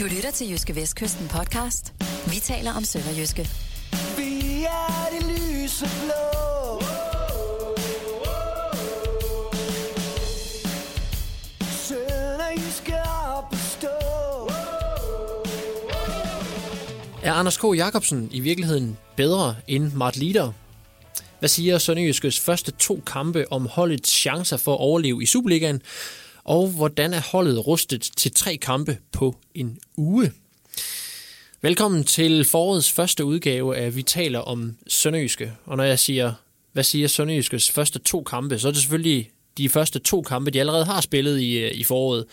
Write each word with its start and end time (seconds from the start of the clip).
Du 0.00 0.04
lytter 0.04 0.30
til 0.30 0.50
Jyske 0.50 0.76
Vestkysten 0.76 1.28
podcast. 1.28 1.92
Vi 2.26 2.40
taler 2.42 2.72
om 2.72 2.84
Sønderjyske. 2.84 3.48
Vi 4.16 4.64
er 4.64 5.06
det 5.12 5.26
lyse 5.26 5.86
blå. 6.02 6.82
Sønderjyske 11.60 12.94
op 13.36 13.44
at 13.52 13.58
stå. 13.58 13.88
Er 17.22 17.32
Anders 17.32 17.56
K. 17.56 17.62
Jacobsen 17.76 18.28
i 18.32 18.40
virkeligheden 18.40 18.98
bedre 19.16 19.56
end 19.68 19.92
Mart 19.92 20.16
Lieder? 20.16 20.52
Hvad 21.38 21.48
siger 21.48 21.78
Sønderjyskes 21.78 22.40
første 22.40 22.72
to 22.72 23.02
kampe 23.06 23.52
om 23.52 23.66
holdets 23.66 24.10
chancer 24.10 24.56
for 24.56 24.74
at 24.74 24.80
overleve 24.80 25.22
i 25.22 25.26
Superligaen? 25.26 25.82
Og 26.46 26.68
hvordan 26.68 27.14
er 27.14 27.20
holdet 27.20 27.66
rustet 27.66 28.10
til 28.16 28.32
tre 28.34 28.56
kampe 28.56 28.98
på 29.12 29.36
en 29.54 29.78
uge? 29.96 30.32
Velkommen 31.62 32.04
til 32.04 32.44
forårets 32.44 32.92
første 32.92 33.24
udgave 33.24 33.76
af 33.76 33.96
Vi 33.96 34.02
taler 34.02 34.38
om 34.38 34.76
Sønderjyske. 34.86 35.52
Og 35.64 35.76
når 35.76 35.84
jeg 35.84 35.98
siger, 35.98 36.32
hvad 36.72 36.84
siger 36.84 37.08
Sønderjyskes 37.08 37.70
første 37.70 37.98
to 37.98 38.22
kampe, 38.22 38.58
så 38.58 38.68
er 38.68 38.72
det 38.72 38.80
selvfølgelig 38.80 39.30
de 39.58 39.68
første 39.68 39.98
to 39.98 40.22
kampe, 40.22 40.50
de 40.50 40.60
allerede 40.60 40.84
har 40.84 41.00
spillet 41.00 41.40
i, 41.40 41.58
øh, 41.58 41.70
i 41.74 41.84
foråret. 41.84 42.24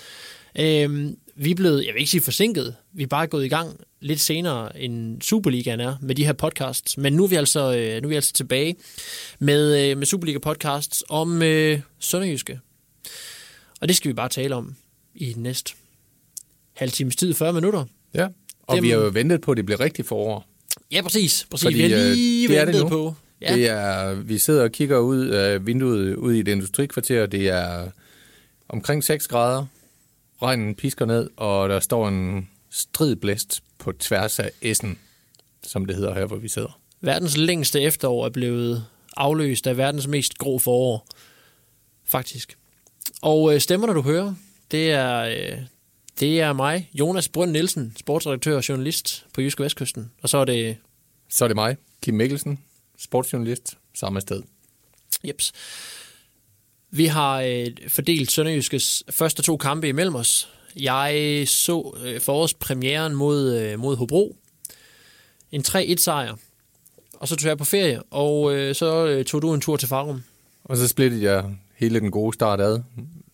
Øhm, 0.59 1.17
vi 1.35 1.51
er 1.51 1.55
blevet, 1.55 1.85
jeg 1.85 1.93
vil 1.93 1.99
ikke 1.99 2.11
sige 2.11 2.23
forsinket, 2.23 2.75
vi 2.93 3.03
er 3.03 3.07
bare 3.07 3.27
gået 3.27 3.45
i 3.45 3.49
gang 3.49 3.79
lidt 3.99 4.19
senere 4.19 4.81
end 4.81 5.21
Superligaen 5.21 5.79
er 5.79 5.95
med 6.01 6.15
de 6.15 6.25
her 6.25 6.33
podcasts. 6.33 6.97
Men 6.97 7.13
nu 7.13 7.23
er 7.23 7.27
vi 7.27 7.35
altså, 7.35 7.59
øh, 7.59 8.01
nu 8.01 8.07
er 8.07 8.09
vi 8.09 8.15
altså 8.15 8.33
tilbage 8.33 8.75
med, 9.39 9.89
øh, 9.89 9.97
med 9.97 10.05
Superliga 10.05 10.39
podcasts 10.39 11.03
om 11.09 11.41
øh, 11.41 11.79
Sønderjyske. 11.99 12.59
Og 13.83 13.87
det 13.89 13.95
skal 13.95 14.09
vi 14.09 14.13
bare 14.13 14.29
tale 14.29 14.55
om 14.55 14.75
i 15.15 15.33
den 15.33 15.43
næste 15.43 15.73
halv 16.73 16.91
times 16.91 17.15
tid, 17.15 17.33
40 17.33 17.53
minutter. 17.53 17.85
Ja, 18.13 18.27
og 18.63 18.75
Dem- 18.75 18.83
vi 18.83 18.89
har 18.89 18.97
jo 18.97 19.09
ventet 19.13 19.41
på, 19.41 19.51
at 19.51 19.57
det 19.57 19.65
bliver 19.65 19.79
rigtigt 19.79 20.07
forår. 20.07 20.47
Ja, 20.91 21.01
præcis. 21.01 21.47
præcis. 21.51 21.65
Fordi, 21.65 21.75
vi 21.75 21.91
har 21.91 21.99
øh, 21.99 22.11
lige 22.11 22.47
det 22.47 22.57
er 22.57 22.65
det 22.65 22.73
ventet 22.73 22.83
nu. 22.83 22.89
på. 22.89 23.15
Ja. 23.41 23.55
Det 23.55 23.69
er, 23.69 24.13
vi 24.13 24.37
sidder 24.37 24.63
og 24.63 24.71
kigger 24.71 24.97
ud 24.97 25.27
af 25.27 25.65
vinduet 25.65 26.15
ud 26.15 26.33
i 26.33 26.39
et 26.39 26.47
industrikvarter. 26.47 27.25
Det 27.25 27.49
er 27.49 27.87
omkring 28.69 29.03
6 29.03 29.27
grader. 29.27 29.65
Regnen 30.41 30.75
pisker 30.75 31.05
ned, 31.05 31.29
og 31.37 31.69
der 31.69 31.79
står 31.79 32.07
en 32.07 32.49
stridblæst 32.69 33.63
på 33.77 33.91
tværs 33.91 34.39
af 34.39 34.51
Essen, 34.61 34.97
som 35.63 35.85
det 35.85 35.95
hedder 35.95 36.13
her, 36.13 36.25
hvor 36.25 36.37
vi 36.37 36.47
sidder. 36.47 36.79
Verdens 37.01 37.37
længste 37.37 37.81
efterår 37.81 38.25
er 38.25 38.29
blevet 38.29 38.85
afløst 39.17 39.67
af 39.67 39.77
verdens 39.77 40.07
mest 40.07 40.37
grå 40.37 40.59
forår. 40.59 41.07
Faktisk. 42.05 42.57
Og 43.21 43.53
øh, 43.53 43.61
stemmerne, 43.61 43.93
du 43.93 44.01
hører, 44.01 44.33
det 44.71 44.91
er, 44.91 45.19
øh, 45.19 45.57
det 46.19 46.41
er 46.41 46.53
mig, 46.53 46.89
Jonas 46.93 47.29
Brønd 47.29 47.51
Nielsen, 47.51 47.93
sportsredaktør 47.99 48.55
og 48.55 48.69
journalist 48.69 49.25
på 49.33 49.41
Jyske 49.41 49.63
Vestkysten. 49.63 50.11
Og 50.21 50.29
så 50.29 50.37
er 50.37 50.45
det 50.45 50.77
Så 51.29 51.45
er 51.45 51.47
det 51.47 51.55
mig, 51.55 51.77
Kim 52.01 52.13
Mikkelsen, 52.13 52.59
sportsjournalist, 52.97 53.77
samme 53.93 54.21
sted. 54.21 54.41
Jeps. 55.27 55.51
Vi 56.91 57.05
har 57.05 57.41
øh, 57.41 57.67
fordelt 57.87 58.31
Sønderjyskes 58.31 59.03
første 59.09 59.41
to 59.41 59.57
kampe 59.57 59.87
imellem 59.87 60.15
os. 60.15 60.49
Jeg 60.75 61.43
så 61.47 61.97
øh, 62.03 62.21
forårspremieren 62.21 63.15
mod, 63.15 63.59
øh, 63.59 63.79
mod 63.79 63.95
Hobro. 63.95 64.37
En 65.51 65.63
3-1 65.67 65.95
sejr. 65.97 66.35
Og 67.13 67.27
så 67.27 67.35
tog 67.35 67.49
jeg 67.49 67.57
på 67.57 67.65
ferie, 67.65 68.03
og 68.03 68.55
øh, 68.55 68.75
så 68.75 69.07
øh, 69.07 69.25
tog 69.25 69.41
du 69.41 69.53
en 69.53 69.61
tur 69.61 69.77
til 69.77 69.87
Farum. 69.87 70.23
Og 70.63 70.77
så 70.77 70.87
splittede 70.87 71.23
jeg 71.23 71.55
hele 71.83 71.99
den 71.99 72.11
gode 72.11 72.33
start 72.33 72.61
ad 72.61 72.79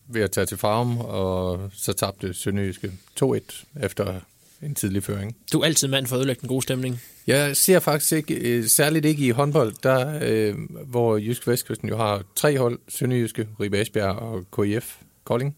ved 0.08 0.22
at 0.22 0.32
tage 0.32 0.46
til 0.46 0.58
Farum, 0.58 0.98
og 0.98 1.70
så 1.74 1.94
tabte 1.94 2.34
Sønderjyske 2.34 2.92
2-1 3.24 3.66
efter 3.84 4.20
en 4.62 4.76
tidlig 4.76 5.04
føring. 5.04 5.36
Du 5.54 5.60
er 5.60 5.66
altid 5.66 5.88
mand 5.88 6.08
for 6.08 6.16
at 6.16 6.20
ødelægge 6.20 6.40
den 6.40 6.50
gode 6.50 6.62
stemning. 6.62 7.02
Jeg 7.28 7.58
ser 7.58 7.80
faktisk 7.80 8.12
ikke, 8.12 8.36
øh, 8.36 8.66
særligt 8.66 9.06
ikke 9.06 9.26
i 9.26 9.30
håndbold, 9.30 9.74
der, 9.84 10.20
øh, 10.22 10.56
hvor 10.86 11.18
Jysk 11.18 11.48
Vestkysten 11.48 11.90
jo 11.90 11.98
har 11.98 12.24
tre 12.36 12.58
hold, 12.58 12.80
Sønderjyske, 12.88 13.48
Ribe 13.60 13.82
Esbjerg 13.82 14.16
og 14.16 14.46
KIF 14.56 14.96
Kolding. 15.24 15.56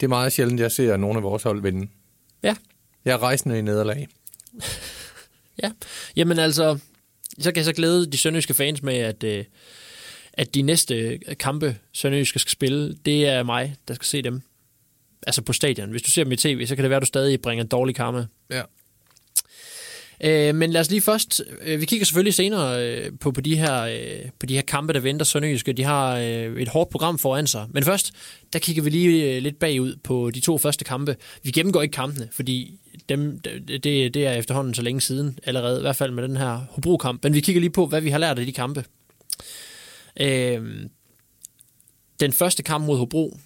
Det 0.00 0.06
er 0.06 0.08
meget 0.08 0.32
sjældent, 0.32 0.60
jeg 0.60 0.72
ser 0.72 0.96
nogle 0.96 1.16
af 1.16 1.22
vores 1.22 1.42
hold 1.42 1.62
vinde. 1.62 1.88
Ja. 2.42 2.56
Jeg 3.04 3.12
er 3.12 3.22
rejsende 3.22 3.58
i 3.58 3.62
nederlag. 3.62 4.08
Ja. 5.62 5.70
Jamen 6.16 6.38
altså, 6.38 6.78
så 7.38 7.52
kan 7.52 7.56
jeg 7.56 7.64
så 7.64 7.72
glæde 7.72 8.06
de 8.06 8.18
sønderjyske 8.18 8.54
fans 8.54 8.82
med, 8.82 8.94
at, 8.94 9.24
øh, 9.24 9.44
at 10.32 10.54
de 10.54 10.62
næste 10.62 11.18
kampe, 11.18 11.76
sønderjyske 11.92 12.38
skal 12.38 12.50
spille, 12.50 12.96
det 13.06 13.26
er 13.26 13.42
mig, 13.42 13.74
der 13.88 13.94
skal 13.94 14.06
se 14.06 14.22
dem. 14.22 14.42
Altså 15.26 15.42
på 15.42 15.52
stadion. 15.52 15.90
Hvis 15.90 16.02
du 16.02 16.10
ser 16.10 16.24
dem 16.24 16.32
i 16.32 16.36
tv, 16.36 16.66
så 16.66 16.74
kan 16.76 16.82
det 16.82 16.90
være, 16.90 16.96
at 16.96 17.02
du 17.02 17.06
stadig 17.06 17.40
bringer 17.40 17.64
dårlig 17.64 17.94
karma. 17.94 18.26
Ja. 18.50 18.62
Øh, 20.24 20.54
men 20.54 20.70
lad 20.70 20.80
os 20.80 20.90
lige 20.90 21.00
først, 21.00 21.42
øh, 21.62 21.80
vi 21.80 21.86
kigger 21.86 22.06
selvfølgelig 22.06 22.34
senere 22.34 22.86
øh, 22.86 23.10
på, 23.20 23.32
på, 23.32 23.40
de 23.40 23.56
her, 23.56 23.82
øh, 23.82 24.30
på 24.38 24.46
de 24.46 24.54
her 24.54 24.62
kampe, 24.62 24.92
der 24.92 25.00
venter 25.00 25.24
Sønderjyske. 25.24 25.72
De 25.72 25.84
har 25.84 26.16
øh, 26.16 26.60
et 26.60 26.68
hårdt 26.68 26.90
program 26.90 27.18
foran 27.18 27.46
sig. 27.46 27.66
Men 27.70 27.84
først, 27.84 28.12
der 28.52 28.58
kigger 28.58 28.82
vi 28.82 28.90
lige 28.90 29.36
øh, 29.36 29.42
lidt 29.42 29.58
bagud 29.58 29.96
på 30.04 30.30
de 30.30 30.40
to 30.40 30.58
første 30.58 30.84
kampe. 30.84 31.16
Vi 31.42 31.50
gennemgår 31.50 31.82
ikke 31.82 31.92
kampene, 31.92 32.28
fordi 32.32 32.78
dem, 33.08 33.38
det, 33.68 33.84
det 34.14 34.16
er 34.16 34.32
efterhånden 34.32 34.74
så 34.74 34.82
længe 34.82 35.00
siden 35.00 35.38
allerede, 35.44 35.78
i 35.78 35.80
hvert 35.80 35.96
fald 35.96 36.12
med 36.12 36.22
den 36.22 36.36
her 36.36 36.60
Hobro-kamp. 36.70 37.24
Men 37.24 37.34
vi 37.34 37.40
kigger 37.40 37.60
lige 37.60 37.70
på, 37.70 37.86
hvad 37.86 38.00
vi 38.00 38.10
har 38.10 38.18
lært 38.18 38.38
af 38.38 38.46
de 38.46 38.52
kampe. 38.52 38.84
Øh, 40.20 40.86
den 42.20 42.32
første 42.32 42.62
kamp 42.62 42.86
mod 42.86 42.98
Hobro 42.98 43.38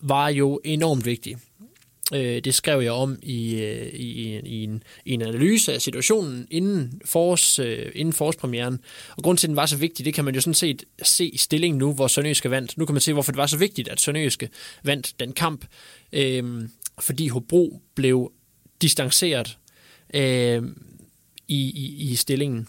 var 0.00 0.28
jo 0.28 0.60
enormt 0.64 1.06
vigtig. 1.06 1.36
Øh, 2.14 2.44
det 2.44 2.54
skrev 2.54 2.80
jeg 2.80 2.92
om 2.92 3.18
i, 3.22 3.54
øh, 3.54 3.86
i, 3.86 4.38
i, 4.38 4.64
en, 4.64 4.82
i 5.04 5.12
en 5.12 5.22
analyse 5.22 5.74
af 5.74 5.82
situationen 5.82 6.46
inden, 6.50 7.00
forårs, 7.04 7.58
øh, 7.58 7.92
inden 7.94 8.12
forårspremieren. 8.12 8.78
Og 9.16 9.22
grund 9.22 9.38
til, 9.38 9.46
at 9.46 9.48
den 9.48 9.56
var 9.56 9.66
så 9.66 9.76
vigtig, 9.76 10.04
det 10.04 10.14
kan 10.14 10.24
man 10.24 10.34
jo 10.34 10.40
sådan 10.40 10.54
set 10.54 10.84
se 11.02 11.26
i 11.26 11.36
stillingen 11.36 11.78
nu, 11.78 11.92
hvor 11.92 12.06
Sønderjyske 12.06 12.50
vandt. 12.50 12.78
Nu 12.78 12.84
kan 12.84 12.94
man 12.94 13.00
se, 13.00 13.12
hvorfor 13.12 13.32
det 13.32 13.36
var 13.36 13.46
så 13.46 13.56
vigtigt, 13.56 13.88
at 13.88 14.00
Sønderjyske 14.00 14.48
vandt 14.84 15.14
den 15.20 15.32
kamp. 15.32 15.64
Øh, 16.12 16.68
fordi 17.00 17.28
Hobro 17.28 17.82
blev 17.94 18.32
distanceret 18.82 19.58
øh, 20.14 20.62
i, 21.48 21.58
i, 21.58 22.10
i 22.10 22.14
stillingen. 22.14 22.68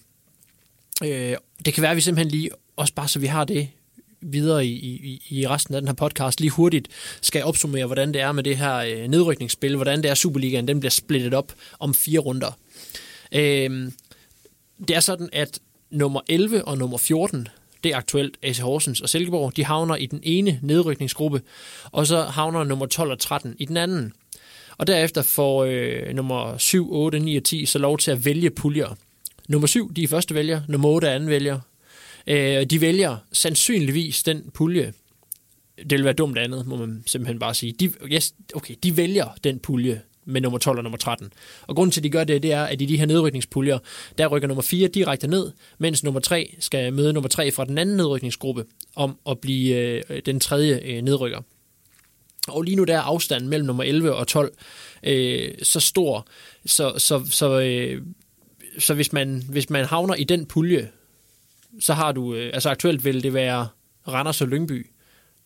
Øh, 1.03 1.35
det 1.66 1.74
kan 1.74 1.81
være, 1.81 1.91
at 1.91 1.97
vi 1.97 2.01
simpelthen 2.01 2.31
lige, 2.31 2.50
også 2.75 2.93
bare 2.93 3.07
så 3.07 3.19
vi 3.19 3.27
har 3.27 3.43
det 3.43 3.69
videre 4.21 4.65
i, 4.65 4.71
i, 4.71 5.23
i 5.29 5.47
resten 5.47 5.75
af 5.75 5.81
den 5.81 5.87
her 5.87 5.95
podcast, 5.95 6.39
lige 6.39 6.51
hurtigt 6.51 6.87
skal 7.21 7.43
opsummere, 7.43 7.85
hvordan 7.85 8.13
det 8.13 8.21
er 8.21 8.31
med 8.31 8.43
det 8.43 8.57
her 8.57 8.75
øh, 8.75 9.07
nedrykningsspil, 9.07 9.75
hvordan 9.75 10.03
det 10.03 10.11
er 10.11 10.15
Superligaen, 10.15 10.67
den 10.67 10.79
bliver 10.79 10.91
splittet 10.91 11.33
op 11.33 11.53
om 11.79 11.93
fire 11.93 12.19
runder. 12.19 12.57
Øh, 13.31 13.91
det 14.87 14.95
er 14.95 14.99
sådan, 14.99 15.29
at 15.33 15.59
nummer 15.91 16.21
11 16.29 16.65
og 16.65 16.77
nummer 16.77 16.97
14, 16.97 17.47
det 17.83 17.91
er 17.91 17.97
aktuelt 17.97 18.37
AC 18.43 18.57
Horsens 18.57 19.01
og 19.01 19.09
Silkeborg, 19.09 19.55
de 19.55 19.63
havner 19.63 19.95
i 19.95 20.05
den 20.05 20.19
ene 20.23 20.59
nedrykningsgruppe, 20.61 21.41
og 21.91 22.07
så 22.07 22.23
havner 22.23 22.63
nummer 22.63 22.85
12 22.85 23.11
og 23.11 23.19
13 23.19 23.55
i 23.59 23.65
den 23.65 23.77
anden. 23.77 24.13
Og 24.77 24.88
derefter 24.88 25.21
får 25.21 25.63
øh, 25.63 26.15
nummer 26.15 26.57
7, 26.57 26.93
8, 26.93 27.19
9 27.19 27.38
og 27.38 27.43
10 27.43 27.65
så 27.65 27.79
lov 27.79 27.97
til 27.97 28.11
at 28.11 28.25
vælge 28.25 28.49
puljer. 28.49 28.97
Nummer 29.47 29.67
7, 29.67 29.93
de 29.93 30.03
er 30.03 30.07
første 30.07 30.35
vælger, 30.35 30.61
nummer 30.67 30.89
8 30.89 31.07
er 31.07 31.15
anden 31.15 31.29
vælger. 31.29 31.59
Øh, 32.27 32.65
de 32.65 32.81
vælger 32.81 33.17
sandsynligvis 33.33 34.23
den 34.23 34.49
pulje. 34.53 34.93
Det 35.77 35.91
vil 35.91 36.03
være 36.03 36.13
dumt 36.13 36.37
andet, 36.37 36.67
må 36.67 36.75
man 36.75 37.03
simpelthen 37.05 37.39
bare 37.39 37.53
sige. 37.53 37.73
De, 37.73 37.91
yes, 38.05 38.33
okay, 38.55 38.75
de 38.83 38.97
vælger 38.97 39.37
den 39.43 39.59
pulje 39.59 40.01
med 40.25 40.41
nummer 40.41 40.59
12 40.59 40.77
og 40.77 40.83
nummer 40.83 40.97
13. 40.97 41.33
Og 41.61 41.75
grunden 41.75 41.91
til, 41.91 41.99
at 41.99 42.03
de 42.03 42.09
gør 42.09 42.23
det, 42.23 42.43
det 42.43 42.53
er, 42.53 42.63
at 42.63 42.81
i 42.81 42.85
de 42.85 42.97
her 42.97 43.05
nedrykningspuljer, 43.05 43.79
der 44.17 44.27
rykker 44.27 44.47
nummer 44.47 44.61
4 44.61 44.87
direkte 44.87 45.27
ned, 45.27 45.51
mens 45.77 46.03
nummer 46.03 46.19
3 46.19 46.55
skal 46.59 46.93
møde 46.93 47.13
nummer 47.13 47.27
3 47.29 47.51
fra 47.51 47.65
den 47.65 47.77
anden 47.77 47.97
nedrykningsgruppe 47.97 48.65
om 48.95 49.17
at 49.29 49.39
blive 49.39 49.75
øh, 50.09 50.21
den 50.25 50.39
tredje 50.39 50.79
øh, 50.83 51.01
nedrykker. 51.01 51.41
Og 52.47 52.63
lige 52.63 52.75
nu 52.75 52.83
der 52.83 52.95
er 52.97 53.01
afstanden 53.01 53.49
mellem 53.49 53.67
nummer 53.67 53.83
11 53.83 54.15
og 54.15 54.27
12 54.27 54.53
øh, 55.03 55.51
så 55.63 55.79
stor, 55.79 56.27
så, 56.65 56.94
så, 56.97 57.25
så, 57.29 57.59
øh, 57.59 58.01
så 58.79 58.94
hvis, 58.94 59.13
man, 59.13 59.44
hvis 59.50 59.69
man 59.69 59.85
havner 59.85 60.15
i 60.15 60.24
den 60.24 60.45
pulje, 60.45 60.89
så 61.79 61.94
har 61.94 62.12
du, 62.12 62.35
øh, 62.35 62.51
altså 62.53 62.69
aktuelt 62.69 63.06
vil 63.06 63.23
det 63.23 63.33
være 63.33 63.68
Randers 64.07 64.41
og 64.41 64.47
Lyngby, 64.47 64.88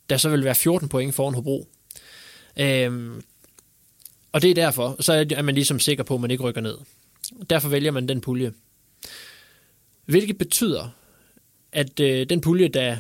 der 0.10 0.18
så 0.18 0.30
vil 0.30 0.44
være 0.44 0.56
14 0.56 0.90
point 0.90 1.16
foran 1.16 1.34
Hobro. 1.34 1.68
Øhm, 2.58 3.24
og 4.32 4.42
det 4.42 4.50
er 4.50 4.56
derfor, 4.56 4.96
så 5.00 5.14
er 5.36 5.42
man 5.42 5.56
ligesom 5.56 5.80
sikker 5.80 6.04
på, 6.04 6.16
at 6.16 6.22
man 6.22 6.32
ikke 6.32 6.44
rykker 6.44 6.62
ned. 6.62 6.78
Derfor 7.50 7.70
vælger 7.70 7.92
man 7.92 8.08
den 8.08 8.22
pulje. 8.22 8.54
Hvilket 10.06 10.38
betyder, 10.38 10.90
at 11.72 12.00
øh, 12.00 12.30
den 12.30 12.42
pulje, 12.42 12.68
der 12.68 12.98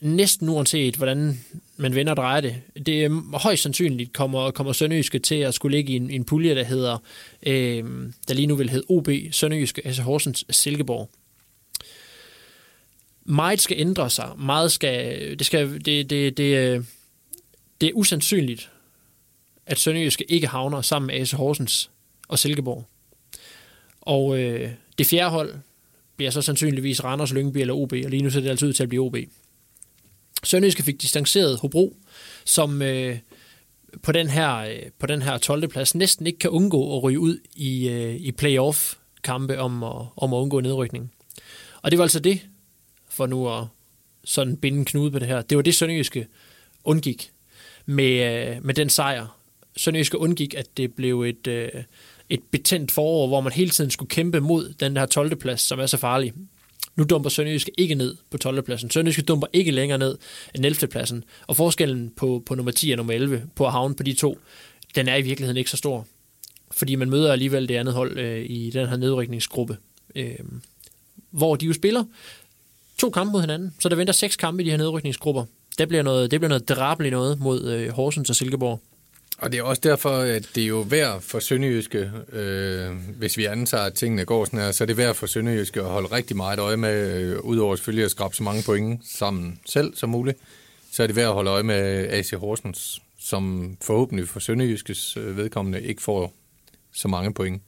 næsten 0.00 0.48
uanset, 0.48 0.96
hvordan 0.96 1.40
man 1.76 1.94
vender 1.94 2.12
og 2.12 2.16
drejer 2.16 2.40
det, 2.40 2.56
det 2.86 3.04
er 3.04 3.38
højst 3.38 3.62
sandsynligt 3.62 4.12
kommer, 4.12 4.50
kommer 4.50 4.72
Sønderjyske 4.72 5.18
til 5.18 5.34
at 5.34 5.54
skulle 5.54 5.76
ligge 5.76 5.92
i 5.92 5.96
en, 5.96 6.10
en 6.10 6.24
pulje, 6.24 6.54
der 6.54 6.64
hedder, 6.64 6.98
øh, 7.46 7.84
der 8.28 8.34
lige 8.34 8.46
nu 8.46 8.54
vil 8.54 8.70
hedde 8.70 8.86
OB, 8.88 9.08
Sønderjyske, 9.30 9.86
altså 9.86 10.02
Horsens, 10.02 10.44
Silkeborg. 10.50 11.10
Meget 13.24 13.60
skal 13.60 13.80
ændre 13.80 14.10
sig. 14.10 14.32
Meget 14.38 14.72
skal, 14.72 15.38
det, 15.38 15.46
skal, 15.46 15.84
det, 15.84 16.10
det, 16.10 16.36
det, 16.36 16.56
øh, 16.56 16.84
det 17.80 17.88
er 17.88 17.92
usandsynligt, 17.94 18.70
at 19.66 19.78
Sønderjyske 19.78 20.24
ikke 20.30 20.46
havner 20.46 20.82
sammen 20.82 21.06
med 21.06 21.14
AC 21.14 21.30
Horsens 21.30 21.90
og 22.28 22.38
Silkeborg. 22.38 22.86
Og 24.00 24.38
øh, 24.38 24.70
det 24.98 25.06
fjerde 25.06 25.30
hold 25.30 25.54
bliver 26.16 26.30
så 26.30 26.42
sandsynligvis 26.42 27.04
Randers, 27.04 27.32
Lyngby 27.32 27.58
eller 27.58 27.74
OB, 27.74 27.92
og 27.92 28.10
lige 28.10 28.22
nu 28.22 28.30
ser 28.30 28.40
det 28.40 28.48
altid 28.48 28.68
ud 28.68 28.72
til 28.72 28.82
at 28.82 28.88
blive 28.88 29.02
OB. 29.02 29.16
Sønderjyske 30.44 30.82
fik 30.82 31.02
distanceret 31.02 31.58
Hobro, 31.58 31.96
som 32.44 32.82
øh, 32.82 33.18
på, 34.02 34.12
den 34.12 34.28
her, 34.28 34.56
øh, 34.56 34.82
på 34.98 35.06
den 35.06 35.22
her 35.22 35.38
12. 35.38 35.68
plads 35.68 35.94
næsten 35.94 36.26
ikke 36.26 36.38
kan 36.38 36.50
undgå 36.50 36.96
at 36.96 37.02
ryge 37.02 37.20
ud 37.20 37.38
i, 37.54 37.88
øh, 37.88 38.16
i 38.16 38.32
playoff-kampe 38.32 39.58
om 39.58 39.82
at, 39.82 40.06
om 40.16 40.32
at 40.34 40.38
undgå 40.38 40.60
nedrykning. 40.60 41.12
Og 41.82 41.90
det 41.90 41.98
var 41.98 42.04
altså 42.04 42.20
det, 42.20 42.40
for 43.10 43.26
nu 43.26 43.48
at 43.48 43.64
sådan 44.24 44.56
binde 44.56 44.78
en 44.78 44.84
knude 44.84 45.10
på 45.10 45.18
det 45.18 45.28
her, 45.28 45.42
det 45.42 45.56
var 45.56 45.62
det 45.62 45.74
Sønderjyske 45.74 46.26
undgik 46.84 47.30
med, 47.86 48.46
øh, 48.54 48.64
med 48.64 48.74
den 48.74 48.88
sejr. 48.88 49.36
Sønderjyske 49.76 50.18
undgik, 50.18 50.54
at 50.54 50.76
det 50.76 50.94
blev 50.94 51.22
et, 51.22 51.46
øh, 51.46 51.68
et 52.28 52.40
betændt 52.50 52.90
forår, 52.90 53.26
hvor 53.26 53.40
man 53.40 53.52
hele 53.52 53.70
tiden 53.70 53.90
skulle 53.90 54.08
kæmpe 54.08 54.40
mod 54.40 54.74
den 54.80 54.96
her 54.96 55.06
12. 55.06 55.36
plads, 55.36 55.60
som 55.60 55.80
er 55.80 55.86
så 55.86 55.96
farlig. 55.96 56.32
Nu 56.96 57.04
dumper 57.04 57.30
Sønderjyske 57.30 57.72
ikke 57.78 57.94
ned 57.94 58.16
på 58.30 58.38
12. 58.38 58.62
pladsen. 58.62 58.90
Sønderjyske 58.90 59.22
dumper 59.22 59.46
ikke 59.52 59.70
længere 59.70 59.98
ned 59.98 60.18
end 60.54 60.66
11. 60.66 60.88
pladsen. 60.88 61.24
Og 61.46 61.56
forskellen 61.56 62.12
på, 62.16 62.42
på 62.46 62.54
nummer 62.54 62.72
10 62.72 62.90
og 62.90 62.96
nummer 62.96 63.12
11 63.12 63.42
på 63.54 63.66
at 63.66 63.72
havne 63.72 63.94
på 63.94 64.02
de 64.02 64.12
to, 64.12 64.38
den 64.94 65.08
er 65.08 65.16
i 65.16 65.22
virkeligheden 65.22 65.56
ikke 65.56 65.70
så 65.70 65.76
stor. 65.76 66.06
Fordi 66.70 66.94
man 66.94 67.10
møder 67.10 67.32
alligevel 67.32 67.68
det 67.68 67.76
andet 67.76 67.94
hold 67.94 68.18
øh, 68.18 68.44
i 68.50 68.70
den 68.70 68.88
her 68.88 68.96
nedrykningsgruppe. 68.96 69.76
Øh, 70.14 70.38
hvor 71.30 71.56
de 71.56 71.66
jo 71.66 71.72
spiller 71.72 72.04
to 73.00 73.10
kampe 73.10 73.32
mod 73.32 73.40
hinanden. 73.40 73.74
Så 73.78 73.88
der 73.88 73.96
venter 73.96 74.12
seks 74.12 74.36
kampe 74.36 74.62
i 74.62 74.66
de 74.66 74.70
her 74.70 74.78
nedrykningsgrupper. 74.78 75.44
Det 75.78 75.88
bliver 75.88 76.02
noget, 76.02 76.30
det 76.30 76.40
bliver 76.40 76.48
noget 76.48 76.68
drabeligt 76.68 77.12
noget 77.12 77.40
mod 77.40 77.64
øh, 77.72 77.90
Horsens 77.90 78.30
og 78.30 78.36
Silkeborg. 78.36 78.80
Og 79.38 79.52
det 79.52 79.58
er 79.58 79.62
også 79.62 79.80
derfor, 79.84 80.10
at 80.10 80.48
det 80.54 80.62
er 80.62 80.66
jo 80.66 80.80
værd 80.80 81.20
for 81.20 81.38
Sønderjyske, 81.38 82.10
øh, 82.32 82.90
hvis 83.18 83.36
vi 83.36 83.44
antager, 83.44 83.84
at 83.84 83.94
tingene 83.94 84.24
går 84.24 84.44
sådan 84.44 84.58
her, 84.58 84.72
så 84.72 84.84
er 84.84 84.86
det 84.86 84.96
værd 84.96 85.14
for 85.14 85.26
Sønderjyske 85.26 85.80
at 85.80 85.86
holde 85.86 86.08
rigtig 86.12 86.36
meget 86.36 86.58
øje 86.58 86.76
med, 86.76 87.20
øh, 87.20 87.40
udover 87.40 87.76
selvfølgelig 87.76 88.04
at 88.04 88.10
skrabe 88.10 88.36
så 88.36 88.42
mange 88.42 88.62
point 88.62 89.00
sammen 89.06 89.60
selv 89.66 89.94
som 89.96 90.10
muligt, 90.10 90.38
så 90.92 91.02
er 91.02 91.06
det 91.06 91.16
værd 91.16 91.28
at 91.28 91.34
holde 91.34 91.50
øje 91.50 91.62
med 91.62 92.06
AC 92.10 92.30
Horsens, 92.30 93.02
som 93.18 93.76
forhåbentlig 93.82 94.28
for 94.28 94.40
Sønderjyskes 94.40 95.16
øh, 95.16 95.36
vedkommende 95.36 95.82
ikke 95.82 96.02
får 96.02 96.32
så 96.92 97.08
mange 97.08 97.34
point. 97.34 97.62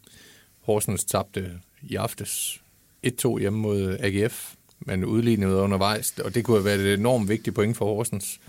Horsens 0.60 1.04
tabte 1.04 1.50
i 1.82 1.94
aftes 1.94 2.60
1-2 3.06 3.38
hjemme 3.38 3.58
mod 3.58 3.96
AGF, 4.00 4.54
men 4.86 5.04
udlignede 5.04 5.56
undervejs, 5.56 6.14
og 6.24 6.34
det 6.34 6.44
kunne 6.44 6.56
have 6.56 6.64
været 6.64 6.80
et 6.80 6.94
enormt 6.94 7.28
vigtigt 7.28 7.56
point 7.56 7.76
for 7.76 7.84
Horsens. 7.84 8.40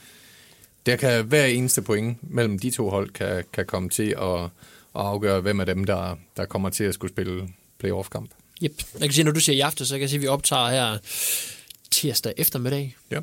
Der 0.85 0.95
kan 0.95 1.25
hver 1.25 1.45
eneste 1.45 1.81
point 1.81 2.17
mellem 2.21 2.59
de 2.59 2.71
to 2.71 2.89
hold 2.89 3.09
kan, 3.09 3.43
kan 3.53 3.65
komme 3.65 3.89
til 3.89 4.15
at, 4.21 4.43
at 4.43 4.49
afgøre, 4.93 5.41
hvem 5.41 5.59
af 5.59 5.65
dem, 5.65 5.83
der, 5.83 6.17
der 6.37 6.45
kommer 6.45 6.69
til 6.69 6.83
at 6.83 6.93
skulle 6.93 7.13
spille 7.13 7.49
playoff-kamp. 7.79 8.29
Yep. 8.63 8.83
Jeg 8.93 9.01
kan 9.01 9.11
sige, 9.11 9.25
når 9.25 9.31
du 9.31 9.39
siger 9.39 9.55
i 9.55 9.59
aften, 9.59 9.85
så 9.85 9.93
kan 9.93 10.01
jeg 10.01 10.09
sige, 10.09 10.17
at 10.17 10.21
vi 10.21 10.27
optager 10.27 10.69
her 10.69 10.97
tirsdag 11.91 12.33
eftermiddag. 12.37 12.95
Ja. 13.11 13.19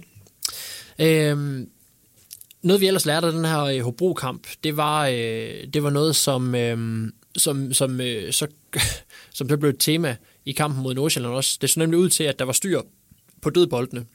Øhm, 0.99 1.69
noget 2.63 2.81
vi 2.81 2.87
ellers 2.87 3.07
lærte 3.07 3.27
af 3.27 3.33
den 3.33 3.45
her 3.45 3.63
øh, 3.63 3.81
Hobro-kamp, 3.81 4.47
det 4.65 4.77
var, 4.77 5.07
øh, 5.07 5.67
det 5.75 5.83
var 5.83 5.91
noget, 5.91 6.17
som, 6.17 6.55
øh, 6.55 7.09
som, 7.37 7.73
som, 7.73 8.01
øh, 8.01 8.33
så, 8.33 8.47
som 9.35 9.49
så 9.49 9.57
blev 9.57 9.71
et 9.71 9.79
tema 9.79 10.17
i 10.45 10.53
kampen 10.53 10.83
mod 10.83 10.95
Nordsjælland 10.95 11.35
også. 11.35 11.59
Det 11.61 11.71
så 11.71 11.81
nemlig 11.81 11.99
ud 11.99 12.09
til, 12.09 12.25
at 12.25 12.39
der 12.39 12.45
var 12.45 12.53
styr 12.53 12.81
på 13.43 13.51
dødboldene. 13.51 14.07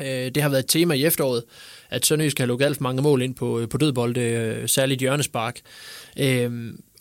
Øh, 0.00 0.06
det 0.06 0.42
har 0.42 0.48
været 0.48 0.62
et 0.62 0.68
tema 0.68 0.94
i 0.94 1.04
efteråret, 1.04 1.44
at 1.90 2.06
Sønderjysk 2.06 2.38
har 2.38 2.46
lukket 2.46 2.66
alt 2.66 2.76
for 2.76 2.82
mange 2.82 3.02
mål 3.02 3.22
ind 3.22 3.34
på, 3.34 3.60
øh, 3.60 3.68
på 3.68 3.78
dødbolde, 3.78 4.20
øh, 4.20 4.68
særligt 4.68 5.00
hjørnespark. 5.00 5.60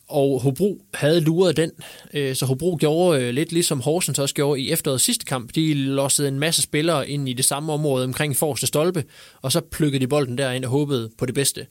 Og 0.09 0.41
Hobro 0.41 0.81
havde 0.93 1.21
luret 1.21 1.57
den, 1.57 1.71
øh, 2.13 2.35
så 2.35 2.45
Hobro 2.45 2.77
gjorde 2.79 3.21
øh, 3.21 3.33
lidt 3.33 3.51
ligesom 3.51 3.81
Horsens 3.81 4.19
også 4.19 4.35
gjorde 4.35 4.61
i 4.61 4.71
efterårets 4.71 5.03
sidste 5.03 5.25
kamp. 5.25 5.55
De 5.55 5.73
lossede 5.73 6.27
en 6.27 6.39
masse 6.39 6.61
spillere 6.61 7.09
ind 7.09 7.29
i 7.29 7.33
det 7.33 7.45
samme 7.45 7.73
område 7.73 8.03
omkring 8.03 8.37
forreste 8.37 8.67
stolpe, 8.67 9.03
og 9.41 9.51
så 9.51 9.61
plukkede 9.61 10.01
de 10.01 10.07
bolden 10.07 10.37
derind 10.37 10.65
og 10.65 10.71
håbede 10.71 11.09
på 11.17 11.25
det 11.25 11.35
bedste. 11.35 11.67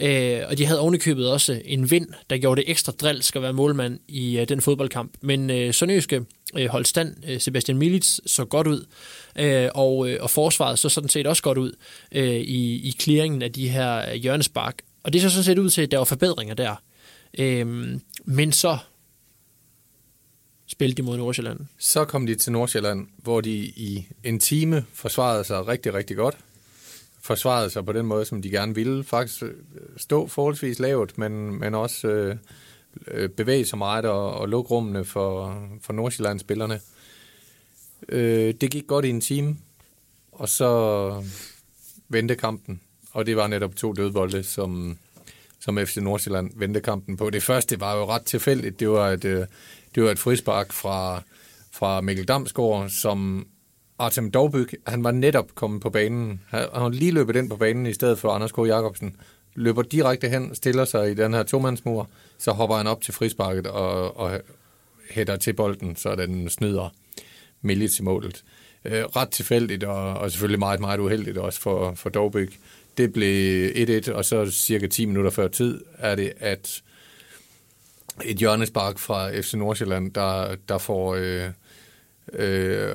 Øh, 0.00 0.40
og 0.48 0.58
de 0.58 0.66
havde 0.66 0.80
ovenikøbet 0.80 1.30
også 1.30 1.60
en 1.64 1.90
vind, 1.90 2.06
der 2.30 2.38
gjorde 2.38 2.60
det 2.60 2.70
ekstra 2.70 2.92
drilsk 2.92 3.36
at 3.36 3.42
være 3.42 3.52
målmand 3.52 3.98
i 4.08 4.44
den 4.48 4.60
fodboldkamp. 4.60 5.12
Men 5.20 5.72
Sønderjyske 5.72 6.20
holdt 6.68 6.88
stand. 6.88 7.38
Sebastian 7.38 7.78
Milic 7.78 8.18
så 8.26 8.44
godt 8.44 8.66
ud, 8.66 8.86
og, 9.74 10.08
og 10.20 10.30
forsvaret 10.30 10.78
så 10.78 10.88
sådan 10.88 11.08
set 11.08 11.26
også 11.26 11.42
godt 11.42 11.58
ud 11.58 11.72
i, 12.12 12.74
i 12.74 12.94
clearingen 13.00 13.42
af 13.42 13.52
de 13.52 13.68
her 13.68 14.14
hjørnespark. 14.14 14.78
Og 15.02 15.12
det 15.12 15.22
så 15.22 15.30
sådan 15.30 15.44
set 15.44 15.58
ud 15.58 15.70
til, 15.70 15.82
at 15.82 15.90
der 15.90 15.98
var 15.98 16.04
forbedringer 16.04 16.54
der. 16.54 16.82
Øhm, 17.38 18.00
men 18.24 18.52
så 18.52 18.78
spillede 20.66 20.96
de 20.96 21.02
mod 21.02 21.16
Nordsjælland. 21.16 21.60
Så 21.78 22.04
kom 22.04 22.26
de 22.26 22.34
til 22.34 22.52
Nordsjælland, 22.52 23.06
hvor 23.16 23.40
de 23.40 23.50
i 23.66 24.06
en 24.24 24.40
time 24.40 24.84
forsvarede 24.92 25.44
sig 25.44 25.68
rigtig, 25.68 25.94
rigtig 25.94 26.16
godt. 26.16 26.36
Forsvarede 27.20 27.70
sig 27.70 27.84
på 27.84 27.92
den 27.92 28.06
måde, 28.06 28.24
som 28.24 28.42
de 28.42 28.50
gerne 28.50 28.74
ville. 28.74 29.04
Faktisk 29.04 29.42
øh, 29.42 29.52
stå 29.96 30.26
forholdsvis 30.26 30.78
lavt, 30.78 31.18
men, 31.18 31.58
men 31.58 31.74
også 31.74 32.08
øh, 32.08 32.36
øh, 33.06 33.28
bevæge 33.28 33.64
sig 33.64 33.78
meget 33.78 34.04
og, 34.04 34.34
og 34.34 34.48
lukke 34.48 34.70
rummene 34.70 35.04
for, 35.04 35.62
for 35.82 35.92
Nordsjælland-spillerne. 35.92 36.80
Øh, 38.08 38.54
det 38.60 38.70
gik 38.70 38.86
godt 38.86 39.04
i 39.04 39.10
en 39.10 39.20
time, 39.20 39.56
og 40.32 40.48
så 40.48 41.24
vendte 42.08 42.36
kampen. 42.36 42.80
Og 43.12 43.26
det 43.26 43.36
var 43.36 43.46
netop 43.46 43.76
to 43.76 43.92
dødbolde, 43.92 44.42
som, 44.42 44.98
som 45.64 45.78
FC 45.86 45.96
Nordsjælland 45.96 46.50
vendte 46.56 46.80
kampen 46.80 47.16
på. 47.16 47.30
Det 47.30 47.42
første 47.42 47.80
var 47.80 47.96
jo 47.96 48.06
ret 48.06 48.22
tilfældigt. 48.22 48.80
Det 48.80 48.90
var 48.90 49.10
et, 49.10 49.24
øh, 49.24 49.46
det 49.94 50.02
var 50.02 50.10
et 50.10 50.18
frispark 50.18 50.72
fra, 50.72 51.22
fra 51.72 52.00
Mikkel 52.00 52.28
Damsgaard, 52.28 52.88
som 52.88 53.46
Artem 53.98 54.30
Dovbyk, 54.30 54.74
han 54.86 55.04
var 55.04 55.10
netop 55.10 55.54
kommet 55.54 55.82
på 55.82 55.90
banen. 55.90 56.40
Han 56.50 56.68
har 56.74 56.88
lige 56.88 57.10
løbet 57.10 57.36
ind 57.36 57.50
på 57.50 57.56
banen 57.56 57.86
i 57.86 57.92
stedet 57.92 58.18
for 58.18 58.30
Anders 58.30 58.52
K. 58.52 58.58
Jacobsen. 58.58 59.16
Løber 59.54 59.82
direkte 59.82 60.28
hen, 60.28 60.54
stiller 60.54 60.84
sig 60.84 61.10
i 61.10 61.14
den 61.14 61.34
her 61.34 61.42
tomandsmur, 61.42 62.08
så 62.38 62.52
hopper 62.52 62.76
han 62.76 62.86
op 62.86 63.02
til 63.02 63.14
frisparket 63.14 63.66
og, 63.66 64.16
og 64.16 64.40
hætter 65.10 65.36
til 65.36 65.52
bolden, 65.52 65.96
så 65.96 66.14
den 66.14 66.48
snyder 66.48 66.94
Milic 67.62 67.94
til 67.94 68.04
målet. 68.04 68.44
Øh, 68.84 69.04
ret 69.04 69.28
tilfældigt 69.28 69.84
og, 69.84 70.14
og 70.14 70.30
selvfølgelig 70.30 70.58
meget, 70.58 70.80
meget 70.80 71.00
uheldigt 71.00 71.38
også 71.38 71.60
for, 71.60 71.94
for 71.94 72.10
Dovbyk. 72.10 72.58
Det 72.96 73.12
blev 73.12 73.70
1-1, 73.70 74.12
og 74.12 74.24
så 74.24 74.50
cirka 74.50 74.86
10 74.86 75.06
minutter 75.06 75.30
før 75.30 75.48
tid 75.48 75.80
er 75.98 76.14
det, 76.14 76.32
at 76.36 76.82
et 78.24 78.36
hjørnespark 78.36 78.98
fra 78.98 79.40
FC 79.40 79.54
Nordsjælland, 79.54 80.12
der, 80.12 80.56
der 80.68 80.78
får, 80.78 81.14
øh, 81.14 81.50
øh, 82.32 82.94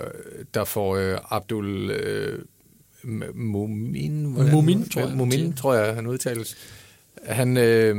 der 0.54 0.64
får 0.64 0.96
øh, 0.96 1.18
Abdul 1.30 1.92
øh, 1.92 2.40
Mumin, 3.34 4.28
Mumin, 4.52 4.90
tror 4.90 5.02
jeg. 5.02 5.18
Mumin, 5.18 5.54
tror 5.54 5.74
jeg, 5.74 5.96
han 5.96 6.08
udtales. 6.08 6.58
Han, 7.26 7.58
øh, 7.58 7.96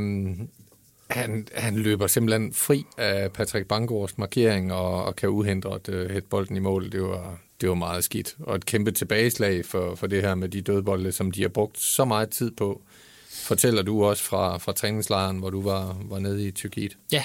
han, 1.09 1.47
han 1.55 1.75
løber 1.75 2.07
simpelthen 2.07 2.53
fri 2.53 2.83
af 2.97 3.31
Patrick 3.31 3.67
Bangårds 3.67 4.17
markering 4.17 4.73
og, 4.73 5.05
og 5.05 5.15
kan 5.15 5.29
uhindret 5.29 5.89
øh, 5.89 6.09
hætte 6.09 6.27
bolden 6.29 6.55
i 6.55 6.59
mål. 6.59 6.91
Det 6.91 7.01
var, 7.01 7.39
det 7.61 7.69
var 7.69 7.75
meget 7.75 8.03
skidt. 8.03 8.35
Og 8.39 8.55
et 8.55 8.65
kæmpe 8.65 8.91
tilbageslag 8.91 9.65
for, 9.65 9.95
for 9.95 10.07
det 10.07 10.21
her 10.21 10.35
med 10.35 10.49
de 10.49 10.61
dødbolde, 10.61 11.11
som 11.11 11.31
de 11.31 11.41
har 11.41 11.49
brugt 11.49 11.79
så 11.79 12.05
meget 12.05 12.29
tid 12.29 12.51
på. 12.51 12.81
Fortæller 13.29 13.81
du 13.81 14.05
også 14.05 14.23
fra, 14.23 14.57
fra 14.57 14.73
træningslejren, 14.73 15.37
hvor 15.37 15.49
du 15.49 15.61
var, 15.61 15.97
var 16.03 16.19
nede 16.19 16.47
i 16.47 16.51
Tyrkiet? 16.51 16.97
Ja. 17.11 17.23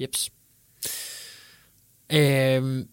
Jeps. 0.00 0.30
Øhm, 2.12 2.88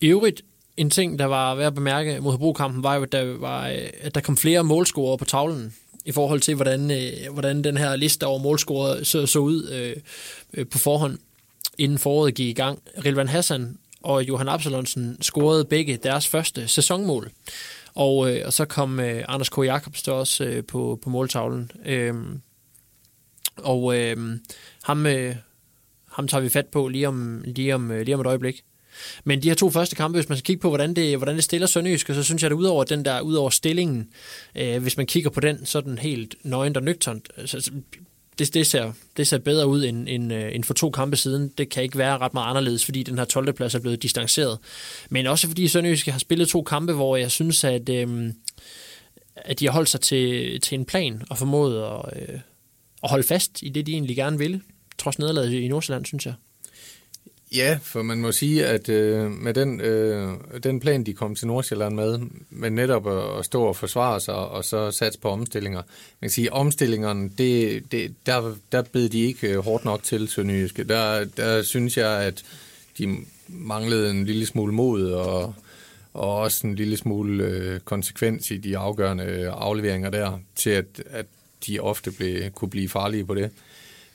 I 0.00 0.06
øvrigt, 0.06 0.42
en 0.76 0.90
ting, 0.90 1.18
der 1.18 1.24
var 1.24 1.54
værd 1.54 1.66
at 1.66 1.74
bemærke 1.74 2.20
mod 2.20 2.32
Hobro-kampen, 2.32 2.82
var 2.82 2.94
jo, 2.94 3.02
at 3.02 3.12
der, 3.12 3.38
var, 3.38 3.68
øh, 3.68 3.88
at 4.00 4.14
der 4.14 4.20
kom 4.20 4.36
flere 4.36 4.64
målscorer 4.64 5.16
på 5.16 5.24
tavlen 5.24 5.74
i 6.04 6.12
forhold 6.12 6.40
til, 6.40 6.54
hvordan, 6.54 6.90
øh, 6.90 7.32
hvordan 7.32 7.64
den 7.64 7.76
her 7.76 7.96
liste 7.96 8.26
over 8.26 8.38
målscorer 8.38 9.04
så, 9.04 9.26
så 9.26 9.38
ud 9.38 9.68
øh, 9.68 9.96
øh 10.54 10.66
på 10.66 10.78
forhånd, 10.78 11.18
inden 11.78 11.98
foråret 11.98 12.34
gik 12.34 12.48
i 12.48 12.52
gang. 12.52 12.82
Rilvan 13.04 13.28
Hassan 13.28 13.78
og 14.02 14.28
Johan 14.28 14.48
Absalonsen 14.48 15.22
scorede 15.22 15.64
begge 15.64 15.96
deres 15.96 16.28
første 16.28 16.68
sæsonmål. 16.68 17.30
Og, 17.94 18.36
øh, 18.36 18.42
og 18.46 18.52
så 18.52 18.64
kom 18.64 19.00
øh, 19.00 19.24
Anders 19.28 19.48
K. 19.48 19.58
Jacobs 19.58 20.02
der 20.02 20.12
også 20.12 20.44
øh, 20.44 20.64
på, 20.64 20.98
på 21.02 21.10
måltavlen. 21.10 21.70
Øh, 21.86 22.14
og 23.56 23.96
øh, 23.96 24.16
ham, 24.82 25.06
øh, 25.06 25.36
ham 26.12 26.28
tager 26.28 26.42
vi 26.42 26.48
fat 26.48 26.66
på 26.66 26.88
lige 26.88 27.08
om, 27.08 27.42
lige 27.46 27.74
om, 27.74 27.90
øh, 27.90 28.04
lige 28.04 28.14
om 28.14 28.20
et 28.20 28.26
øjeblik. 28.26 28.64
Men 29.24 29.42
de 29.42 29.48
her 29.48 29.54
to 29.54 29.70
første 29.70 29.96
kampe, 29.96 30.18
hvis 30.18 30.28
man 30.28 30.38
skal 30.38 30.46
kigge 30.46 30.60
på, 30.60 30.68
hvordan 30.68 30.94
det, 30.94 31.16
hvordan 31.16 31.36
det 31.36 31.44
stiller 31.44 31.66
Sønderjysk, 31.66 32.06
så 32.06 32.22
synes 32.22 32.42
jeg, 32.42 32.50
at 32.50 32.52
udover 32.52 32.84
den 32.84 33.04
der, 33.04 33.20
udover 33.20 33.50
stillingen, 33.50 34.08
øh, 34.54 34.82
hvis 34.82 34.96
man 34.96 35.06
kigger 35.06 35.30
på 35.30 35.40
den 35.40 35.66
sådan 35.66 35.98
helt 35.98 36.34
nøgent 36.42 36.76
og 36.76 36.82
nøgternt, 36.82 37.28
så, 37.46 37.72
det, 38.40 38.54
det, 38.54 38.66
ser, 38.66 38.92
det 39.16 39.26
ser 39.26 39.38
bedre 39.38 39.66
ud 39.66 39.84
end, 39.84 40.08
end, 40.08 40.32
øh, 40.32 40.54
end 40.54 40.64
for 40.64 40.74
to 40.74 40.90
kampe 40.90 41.16
siden. 41.16 41.52
Det 41.58 41.68
kan 41.68 41.82
ikke 41.82 41.98
være 41.98 42.18
ret 42.18 42.34
meget 42.34 42.50
anderledes, 42.50 42.84
fordi 42.84 43.02
den 43.02 43.18
her 43.18 43.24
12. 43.24 43.52
plads 43.52 43.74
er 43.74 43.80
blevet 43.80 44.02
distanceret. 44.02 44.58
Men 45.10 45.26
også 45.26 45.46
fordi 45.46 45.68
Sønderjyske 45.68 46.12
har 46.12 46.18
spillet 46.18 46.48
to 46.48 46.62
kampe, 46.62 46.92
hvor 46.92 47.16
jeg 47.16 47.30
synes, 47.30 47.64
at, 47.64 47.88
øhm, 47.88 48.34
at 49.36 49.60
de 49.60 49.64
har 49.66 49.72
holdt 49.72 49.88
sig 49.88 50.00
til, 50.00 50.60
til 50.60 50.78
en 50.78 50.84
plan 50.84 51.22
og 51.30 51.38
formået 51.38 51.82
at, 51.82 52.22
øh, 52.22 52.40
at 53.02 53.10
holde 53.10 53.26
fast 53.26 53.62
i 53.62 53.68
det, 53.68 53.86
de 53.86 53.92
egentlig 53.92 54.16
gerne 54.16 54.38
ville. 54.38 54.60
trods 54.98 55.18
nederlaget 55.18 55.52
i 55.52 55.68
Nordsjælland, 55.68 56.04
synes 56.04 56.26
jeg. 56.26 56.34
Ja, 57.54 57.78
for 57.82 58.02
man 58.02 58.18
må 58.18 58.32
sige, 58.32 58.66
at 58.66 58.88
øh, 58.88 59.30
med 59.30 59.54
den, 59.54 59.80
øh, 59.80 60.32
den 60.62 60.80
plan, 60.80 61.04
de 61.04 61.14
kom 61.14 61.34
til 61.34 61.46
Nordsjælland 61.46 61.94
med, 61.94 62.18
med 62.50 62.70
netop 62.70 63.06
at, 63.06 63.38
at 63.38 63.44
stå 63.44 63.62
og 63.62 63.76
forsvare 63.76 64.20
sig, 64.20 64.34
og 64.34 64.64
så 64.64 64.90
satse 64.90 65.20
på 65.20 65.28
omstillinger. 65.28 65.82
Man 66.20 66.28
kan 66.28 66.30
sige, 66.30 66.52
omstillingerne, 66.52 67.30
det, 67.38 67.82
det, 67.92 68.14
der, 68.26 68.54
der 68.72 68.82
bed 68.82 69.08
de 69.08 69.20
ikke 69.20 69.48
øh, 69.48 69.58
hårdt 69.58 69.84
nok 69.84 70.02
til 70.02 70.28
Sønderjyske. 70.28 70.84
Der, 70.84 71.24
der 71.24 71.62
synes 71.62 71.96
jeg, 71.96 72.10
at 72.10 72.44
de 72.98 73.16
manglede 73.48 74.10
en 74.10 74.24
lille 74.24 74.46
smule 74.46 74.72
mod, 74.72 75.12
og, 75.12 75.54
og 76.14 76.36
også 76.36 76.66
en 76.66 76.74
lille 76.74 76.96
smule 76.96 77.44
øh, 77.44 77.80
konsekvens 77.80 78.50
i 78.50 78.56
de 78.56 78.78
afgørende 78.78 79.24
øh, 79.24 79.52
afleveringer 79.52 80.10
der, 80.10 80.38
til 80.56 80.70
at, 80.70 81.02
at 81.10 81.26
de 81.66 81.80
ofte 81.80 82.10
blev, 82.10 82.50
kunne 82.50 82.70
blive 82.70 82.88
farlige 82.88 83.24
på 83.24 83.34
det. 83.34 83.50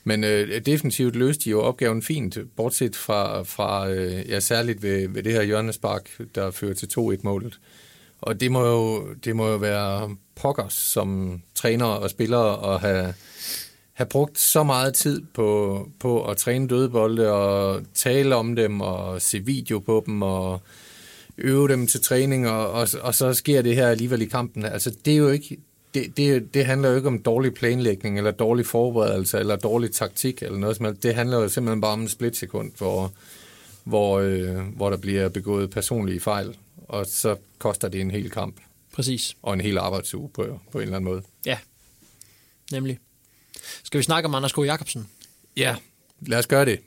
Men 0.07 0.23
øh, 0.23 0.61
defensivt 0.65 1.15
løste 1.15 1.43
de 1.43 1.49
jo 1.49 1.61
opgaven 1.61 2.01
fint, 2.01 2.37
bortset 2.55 2.95
fra, 2.95 3.43
fra 3.43 3.89
øh, 3.89 4.29
ja, 4.29 4.39
særligt 4.39 4.83
ved, 4.83 5.07
ved 5.07 5.23
det 5.23 5.33
her 5.33 5.43
hjørnespark, 5.43 6.09
der 6.35 6.51
fører 6.51 6.73
til 6.73 6.89
2-1-målet. 6.99 7.59
Og 8.21 8.39
det 8.39 8.51
må, 8.51 8.65
jo, 8.65 9.13
det 9.13 9.35
må 9.35 9.47
jo 9.47 9.55
være 9.55 10.15
pokkers 10.35 10.73
som 10.73 11.41
træner 11.55 11.85
og 11.85 12.09
spillere 12.09 12.73
at 12.73 12.81
have, 12.81 13.13
have 13.93 14.07
brugt 14.07 14.39
så 14.39 14.63
meget 14.63 14.93
tid 14.93 15.21
på, 15.33 15.89
på 15.99 16.25
at 16.25 16.37
træne 16.37 16.67
dødebolde 16.67 17.31
og 17.31 17.81
tale 17.93 18.35
om 18.35 18.55
dem 18.55 18.81
og 18.81 19.21
se 19.21 19.39
video 19.39 19.79
på 19.79 20.03
dem 20.05 20.21
og 20.21 20.61
øve 21.37 21.67
dem 21.67 21.87
til 21.87 22.01
træning, 22.01 22.49
og, 22.49 22.71
og, 22.71 22.87
og 23.01 23.15
så 23.15 23.33
sker 23.33 23.61
det 23.61 23.75
her 23.75 23.87
alligevel 23.87 24.21
i 24.21 24.25
kampen. 24.25 24.65
Altså, 24.65 24.95
det 25.05 25.13
er 25.13 25.17
jo 25.17 25.29
ikke, 25.29 25.57
det, 25.95 26.17
det, 26.17 26.53
det 26.53 26.65
handler 26.65 26.89
jo 26.89 26.95
ikke 26.95 27.07
om 27.07 27.19
dårlig 27.19 27.53
planlægning, 27.53 28.17
eller 28.17 28.31
dårlig 28.31 28.65
forberedelse, 28.65 29.39
eller 29.39 29.55
dårlig 29.55 29.91
taktik, 29.91 30.43
eller 30.43 30.57
noget 30.57 30.75
som 30.75 30.85
helst. 30.85 31.03
Det 31.03 31.15
handler 31.15 31.37
jo 31.37 31.49
simpelthen 31.49 31.81
bare 31.81 31.93
om 31.93 32.01
en 32.01 32.09
splitsekund, 32.09 32.71
hvor, 32.77 33.13
hvor, 33.83 34.19
øh, 34.19 34.57
hvor 34.57 34.89
der 34.89 34.97
bliver 34.97 35.29
begået 35.29 35.69
personlige 35.69 36.19
fejl, 36.19 36.57
og 36.87 37.05
så 37.05 37.35
koster 37.57 37.87
det 37.87 38.01
en 38.01 38.11
hel 38.11 38.29
kamp. 38.31 38.55
Præcis. 38.93 39.35
Og 39.41 39.53
en 39.53 39.61
hel 39.61 39.77
arbejdsuge 39.77 40.29
på, 40.29 40.59
på 40.71 40.77
en 40.77 40.81
eller 40.81 40.95
anden 40.95 41.11
måde. 41.11 41.21
Ja, 41.45 41.57
nemlig. 42.71 42.99
Skal 43.83 43.97
vi 43.97 44.03
snakke 44.03 44.27
om 44.27 44.35
Anders 44.35 44.53
K. 44.53 44.57
Jacobsen? 44.57 45.07
Ja, 45.57 45.75
lad 46.21 46.39
os 46.39 46.47
gøre 46.47 46.65
det. 46.65 46.79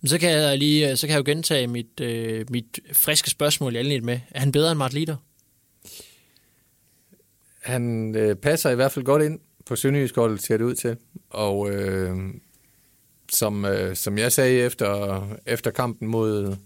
Men 0.00 0.08
så 0.08 0.18
kan 0.18 0.30
jeg 0.30 0.58
lige 0.58 0.96
så 0.96 1.06
kan 1.06 1.14
jeg 1.14 1.18
jo 1.18 1.32
gentage 1.32 1.66
mit, 1.66 2.00
øh, 2.00 2.50
mit 2.50 2.80
friske 2.92 3.30
spørgsmål, 3.30 3.74
jeg 3.74 3.84
lidt 3.84 4.04
med. 4.04 4.20
Er 4.30 4.40
han 4.40 4.52
bedre 4.52 4.70
end 4.70 4.78
Mart 4.78 4.92
Lider? 4.92 5.16
Han 7.62 8.14
øh, 8.16 8.36
passer 8.36 8.70
i 8.70 8.74
hvert 8.74 8.92
fald 8.92 9.04
godt 9.04 9.22
ind 9.22 9.40
på 9.66 9.76
Sønderjyskholdet, 9.76 10.42
ser 10.42 10.56
det 10.56 10.64
ud 10.64 10.74
til. 10.74 10.96
Og 11.30 11.70
øh, 11.70 12.16
som, 13.32 13.64
øh, 13.64 13.96
som 13.96 14.18
jeg 14.18 14.32
sagde 14.32 14.60
efter, 14.60 15.22
efter 15.46 15.70
kampen 15.70 16.08
mod, 16.08 16.56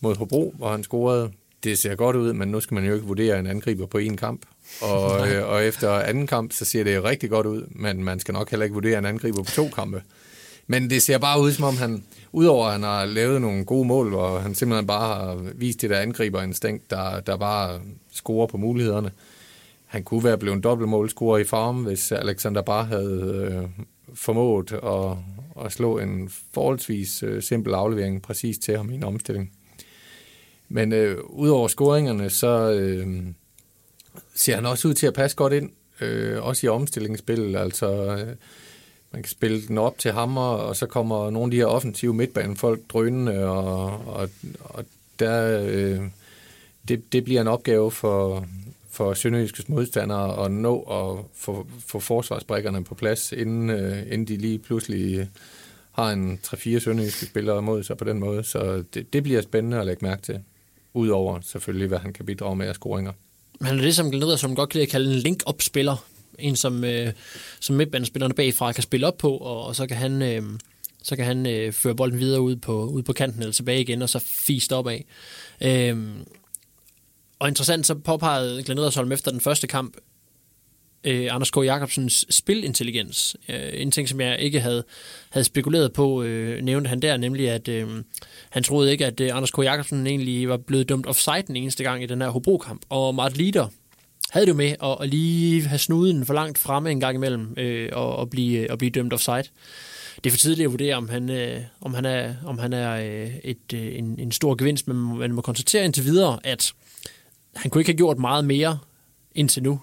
mod 0.00 0.16
Hobro, 0.16 0.54
hvor 0.56 0.70
han 0.70 0.82
scorede, 0.82 1.30
det 1.64 1.78
ser 1.78 1.94
godt 1.94 2.16
ud, 2.16 2.32
men 2.32 2.48
nu 2.48 2.60
skal 2.60 2.74
man 2.74 2.84
jo 2.84 2.94
ikke 2.94 3.06
vurdere 3.06 3.38
en 3.38 3.46
angriber 3.46 3.86
på 3.86 3.98
én 3.98 4.16
kamp. 4.16 4.46
Og, 4.82 5.10
øh, 5.28 5.48
og 5.48 5.64
efter 5.64 5.90
anden 5.90 6.26
kamp, 6.26 6.52
så 6.52 6.64
ser 6.64 6.84
det 6.84 7.04
rigtig 7.04 7.30
godt 7.30 7.46
ud, 7.46 7.62
men 7.70 8.04
man 8.04 8.20
skal 8.20 8.34
nok 8.34 8.50
heller 8.50 8.64
ikke 8.64 8.74
vurdere 8.74 8.98
en 8.98 9.06
angriber 9.06 9.42
på 9.42 9.50
to 9.50 9.68
kampe. 9.68 10.02
Men 10.66 10.90
det 10.90 11.02
ser 11.02 11.18
bare 11.18 11.40
ud, 11.40 11.52
som 11.52 11.64
om 11.64 11.76
han, 11.76 12.04
udover 12.32 12.66
at 12.66 12.72
han 12.72 12.82
har 12.82 13.04
lavet 13.04 13.40
nogle 13.40 13.64
gode 13.64 13.86
mål, 13.86 14.08
hvor 14.08 14.38
han 14.38 14.54
simpelthen 14.54 14.86
bare 14.86 15.14
har 15.14 15.34
vist 15.54 15.80
det 15.80 15.90
der 15.90 15.98
angriberinstinkt, 15.98 16.90
der, 16.90 17.20
der 17.20 17.36
bare 17.36 17.80
scorer 18.12 18.46
på 18.46 18.56
mulighederne, 18.56 19.10
han 19.88 20.04
kunne 20.04 20.24
være 20.24 20.38
blevet 20.38 20.56
en 20.56 20.62
dobbeltmålscorer 20.62 21.38
i 21.38 21.44
farm, 21.44 21.82
hvis 21.82 22.12
Alexander 22.12 22.62
bare 22.62 22.84
havde 22.84 23.48
øh, 23.52 23.84
formået 24.14 24.72
at, 24.72 25.16
at 25.64 25.72
slå 25.72 25.98
en 25.98 26.30
forholdsvis 26.54 27.22
øh, 27.22 27.42
simpel 27.42 27.74
aflevering 27.74 28.22
præcis 28.22 28.58
til 28.58 28.76
ham 28.76 28.90
i 28.90 28.94
en 28.94 29.04
omstilling. 29.04 29.52
Men 30.68 30.92
øh, 30.92 31.18
udover 31.24 31.68
scoringerne, 31.68 32.30
så 32.30 32.72
øh, 32.72 33.26
ser 34.34 34.54
han 34.54 34.66
også 34.66 34.88
ud 34.88 34.94
til 34.94 35.06
at 35.06 35.14
passe 35.14 35.36
godt 35.36 35.52
ind, 35.52 35.70
øh, 36.00 36.42
også 36.44 36.66
i 36.66 36.70
omstillingsspil. 36.70 37.56
Altså, 37.56 38.16
øh, 38.16 38.36
man 39.12 39.22
kan 39.22 39.30
spille 39.30 39.66
den 39.66 39.78
op 39.78 39.98
til 39.98 40.12
ham, 40.12 40.36
og 40.36 40.76
så 40.76 40.86
kommer 40.86 41.30
nogle 41.30 41.46
af 41.46 41.50
de 41.50 41.56
her 41.56 41.66
offensive 41.66 42.14
midtbanefolk 42.14 42.80
drønende, 42.92 43.44
og, 43.44 43.86
og, 44.06 44.28
og 44.60 44.84
der, 45.18 45.60
øh, 45.62 46.00
det, 46.88 47.12
det 47.12 47.24
bliver 47.24 47.40
en 47.40 47.48
opgave 47.48 47.90
for, 47.90 48.46
for 48.98 49.14
Sønderjyskes 49.14 49.68
modstandere 49.68 50.44
at 50.44 50.50
nå 50.50 50.80
at 50.80 51.24
få, 51.34 51.66
få 51.86 52.00
forsvarsbrækkerne 52.00 52.84
på 52.84 52.94
plads, 52.94 53.32
inden, 53.32 53.70
øh, 53.70 54.02
inden 54.02 54.28
de 54.28 54.36
lige 54.36 54.58
pludselig 54.58 55.18
øh, 55.18 55.26
har 55.92 56.10
en 56.10 56.40
3-4 56.46 56.78
sønderjyske 56.78 57.26
spillere 57.26 57.62
mod 57.62 57.82
sig 57.82 57.96
på 57.96 58.04
den 58.04 58.18
måde. 58.18 58.44
Så 58.44 58.84
det, 58.94 59.12
det 59.12 59.22
bliver 59.22 59.42
spændende 59.42 59.80
at 59.80 59.86
lægge 59.86 60.06
mærke 60.06 60.22
til. 60.22 60.40
Udover 60.94 61.40
selvfølgelig, 61.40 61.88
hvad 61.88 61.98
han 61.98 62.12
kan 62.12 62.26
bidrage 62.26 62.56
med 62.56 62.66
af 62.66 62.74
scoringer. 62.74 63.12
Han 63.62 63.78
er 63.78 63.82
ligesom 63.82 64.10
det, 64.10 64.20
som 64.20 64.26
Glenn 64.26 64.38
som 64.38 64.56
godt 64.56 64.70
kan 64.70 64.86
kalde 64.86 65.14
en 65.14 65.18
link-up-spiller. 65.18 66.04
En, 66.38 66.56
som, 66.56 66.84
øh, 66.84 67.12
som 67.60 67.76
midtbanespillerne 67.76 68.34
bagfra 68.34 68.72
kan 68.72 68.82
spille 68.82 69.06
op 69.06 69.18
på, 69.18 69.36
og, 69.36 69.64
og 69.64 69.76
så 69.76 69.86
kan 69.86 69.96
han, 69.96 70.22
øh, 70.22 70.42
så 71.02 71.16
kan 71.16 71.24
han 71.24 71.46
øh, 71.46 71.72
føre 71.72 71.94
bolden 71.94 72.18
videre 72.18 72.40
ud 72.40 72.56
på, 72.56 72.84
ud 72.84 73.02
på 73.02 73.12
kanten 73.12 73.40
eller 73.40 73.52
tilbage 73.52 73.80
igen, 73.80 74.02
og 74.02 74.08
så 74.08 74.18
fist 74.18 74.72
af. 74.72 75.04
Øh, 75.60 75.96
og 77.38 77.48
interessant, 77.48 77.86
så 77.86 77.94
påpegede 77.94 78.62
Glenn 78.62 78.78
Edersholm 78.78 79.12
efter 79.12 79.30
den 79.30 79.40
første 79.40 79.66
kamp, 79.66 79.96
øh, 81.04 81.34
Anders 81.34 81.50
K. 81.50 81.56
Jacobsens 81.56 82.26
spilintelligens. 82.30 83.36
Øh, 83.48 83.70
en 83.72 83.90
ting, 83.90 84.08
som 84.08 84.20
jeg 84.20 84.38
ikke 84.38 84.60
havde, 84.60 84.84
havde 85.30 85.44
spekuleret 85.44 85.92
på, 85.92 86.22
øh, 86.22 86.62
nævnte 86.62 86.88
han 86.88 87.02
der, 87.02 87.16
nemlig 87.16 87.50
at 87.50 87.68
øh, 87.68 87.88
han 88.50 88.62
troede 88.62 88.92
ikke, 88.92 89.06
at 89.06 89.20
øh, 89.20 89.36
Anders 89.36 89.50
K. 89.50 89.58
Jacobsen 89.58 90.06
egentlig 90.06 90.48
var 90.48 90.56
blevet 90.56 90.88
dømt 90.88 91.06
offside 91.06 91.42
den 91.46 91.56
eneste 91.56 91.84
gang 91.84 92.02
i 92.02 92.06
den 92.06 92.20
her 92.20 92.28
Hobro-kamp. 92.28 92.82
Og 92.88 93.14
Mart 93.14 93.36
Lider 93.36 93.68
havde 94.30 94.46
det 94.46 94.52
jo 94.52 94.56
med 94.56 94.74
at, 94.82 94.96
at 95.00 95.08
lige 95.08 95.62
have 95.62 95.78
snuden 95.78 96.26
for 96.26 96.34
langt 96.34 96.58
fremme 96.58 96.90
en 96.90 97.00
gang 97.00 97.14
imellem 97.14 97.54
øh, 97.56 97.88
og, 97.92 98.16
og, 98.16 98.30
blive, 98.30 98.58
øh, 98.58 98.66
og 98.70 98.78
blive 98.78 98.90
dømt 98.90 99.12
offside. 99.12 99.44
Det 100.24 100.26
er 100.26 100.30
for 100.30 100.38
tidligt 100.38 100.66
at 100.66 100.70
vurdere, 100.70 100.94
om 100.94 101.08
han, 101.08 101.30
øh, 101.30 101.60
om 101.80 101.94
han 101.94 102.04
er, 102.04 102.34
om 102.46 102.58
han 102.58 102.72
er 102.72 102.92
øh, 102.92 103.30
et, 103.44 103.72
øh, 103.74 103.98
en, 103.98 104.18
en 104.18 104.32
stor 104.32 104.54
gevinst, 104.54 104.88
men 104.88 105.18
man 105.18 105.32
må 105.32 105.40
konstatere 105.40 105.84
indtil 105.84 106.04
videre, 106.04 106.38
at 106.44 106.72
han 107.58 107.70
kunne 107.70 107.80
ikke 107.80 107.92
have 107.92 107.96
gjort 107.96 108.18
meget 108.18 108.44
mere 108.44 108.78
indtil 109.34 109.62
nu, 109.62 109.80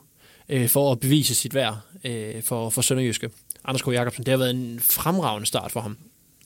øh, 0.50 0.70
for 0.70 0.92
at 0.92 1.00
bevise 1.00 1.36
sit 1.36 1.54
værd 1.54 1.78
øh, 2.04 2.44
for, 2.44 2.70
for 2.70 2.82
Sønderjyske. 2.82 3.30
Anders 3.66 3.82
K. 3.82 3.88
Jacobsen, 3.88 4.26
det 4.26 4.32
har 4.32 4.38
været 4.38 4.56
en 4.56 4.80
fremragende 4.80 5.48
start 5.48 5.72
for 5.72 5.80
ham. 5.80 5.98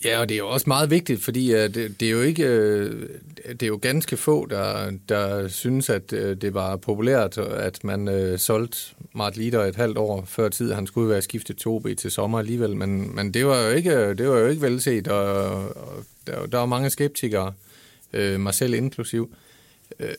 Ja, 0.05 0.19
og 0.19 0.29
det 0.29 0.35
er 0.35 0.39
jo 0.39 0.49
også 0.49 0.63
meget 0.67 0.89
vigtigt, 0.89 1.21
fordi 1.21 1.53
uh, 1.53 1.59
det, 1.59 1.99
det 1.99 2.07
er 2.07 2.11
jo 2.11 2.21
ikke 2.21 2.43
uh, 2.43 3.01
det 3.49 3.63
er 3.63 3.67
jo 3.67 3.79
ganske 3.81 4.17
få, 4.17 4.45
der, 4.45 4.91
der 5.09 5.47
synes, 5.47 5.89
at 5.89 6.13
uh, 6.13 6.19
det 6.19 6.53
var 6.53 6.75
populært, 6.75 7.37
at 7.37 7.83
man 7.83 8.07
uh, 8.07 8.37
solgte 8.37 8.77
Mart 9.13 9.37
Lider 9.37 9.65
et 9.65 9.75
halvt 9.75 9.97
år 9.97 10.25
før 10.25 10.49
tid. 10.49 10.73
Han 10.73 10.87
skulle 10.87 11.09
være 11.09 11.21
skiftet 11.21 11.57
til 11.57 11.67
OB 11.67 11.87
til 11.97 12.11
sommer 12.11 12.39
alligevel, 12.39 12.75
men, 12.75 13.15
men 13.15 13.33
det, 13.33 13.45
var 13.45 13.61
jo 13.61 13.69
ikke, 13.69 14.13
det 14.13 14.29
var 14.29 14.37
jo 14.37 14.47
ikke 14.47 14.61
velset, 14.61 15.07
og, 15.07 15.55
og 15.67 16.05
der, 16.27 16.45
der 16.45 16.57
var 16.57 16.65
mange 16.65 16.89
skeptikere, 16.89 17.53
uh, 18.13 18.39
mig 18.39 18.53
selv 18.53 18.73
inklusiv. 18.73 19.23
Uh, 19.23 19.37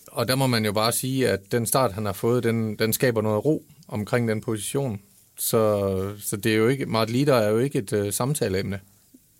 og 0.06 0.28
der 0.28 0.34
må 0.34 0.46
man 0.46 0.64
jo 0.64 0.72
bare 0.72 0.92
sige, 0.92 1.28
at 1.28 1.40
den 1.52 1.66
start, 1.66 1.92
han 1.92 2.06
har 2.06 2.12
fået, 2.12 2.44
den, 2.44 2.78
den 2.78 2.92
skaber 2.92 3.22
noget 3.22 3.44
ro 3.44 3.64
omkring 3.88 4.28
den 4.28 4.40
position. 4.40 5.00
Så, 5.38 6.14
så 6.20 6.36
det 6.36 6.52
er 6.52 6.56
jo 6.56 6.68
ikke, 6.68 6.86
Mart 6.86 7.10
Lider 7.10 7.34
er 7.34 7.50
jo 7.50 7.58
ikke 7.58 7.78
et 7.78 7.92
uh, 7.92 8.10
samtaleemne. 8.10 8.80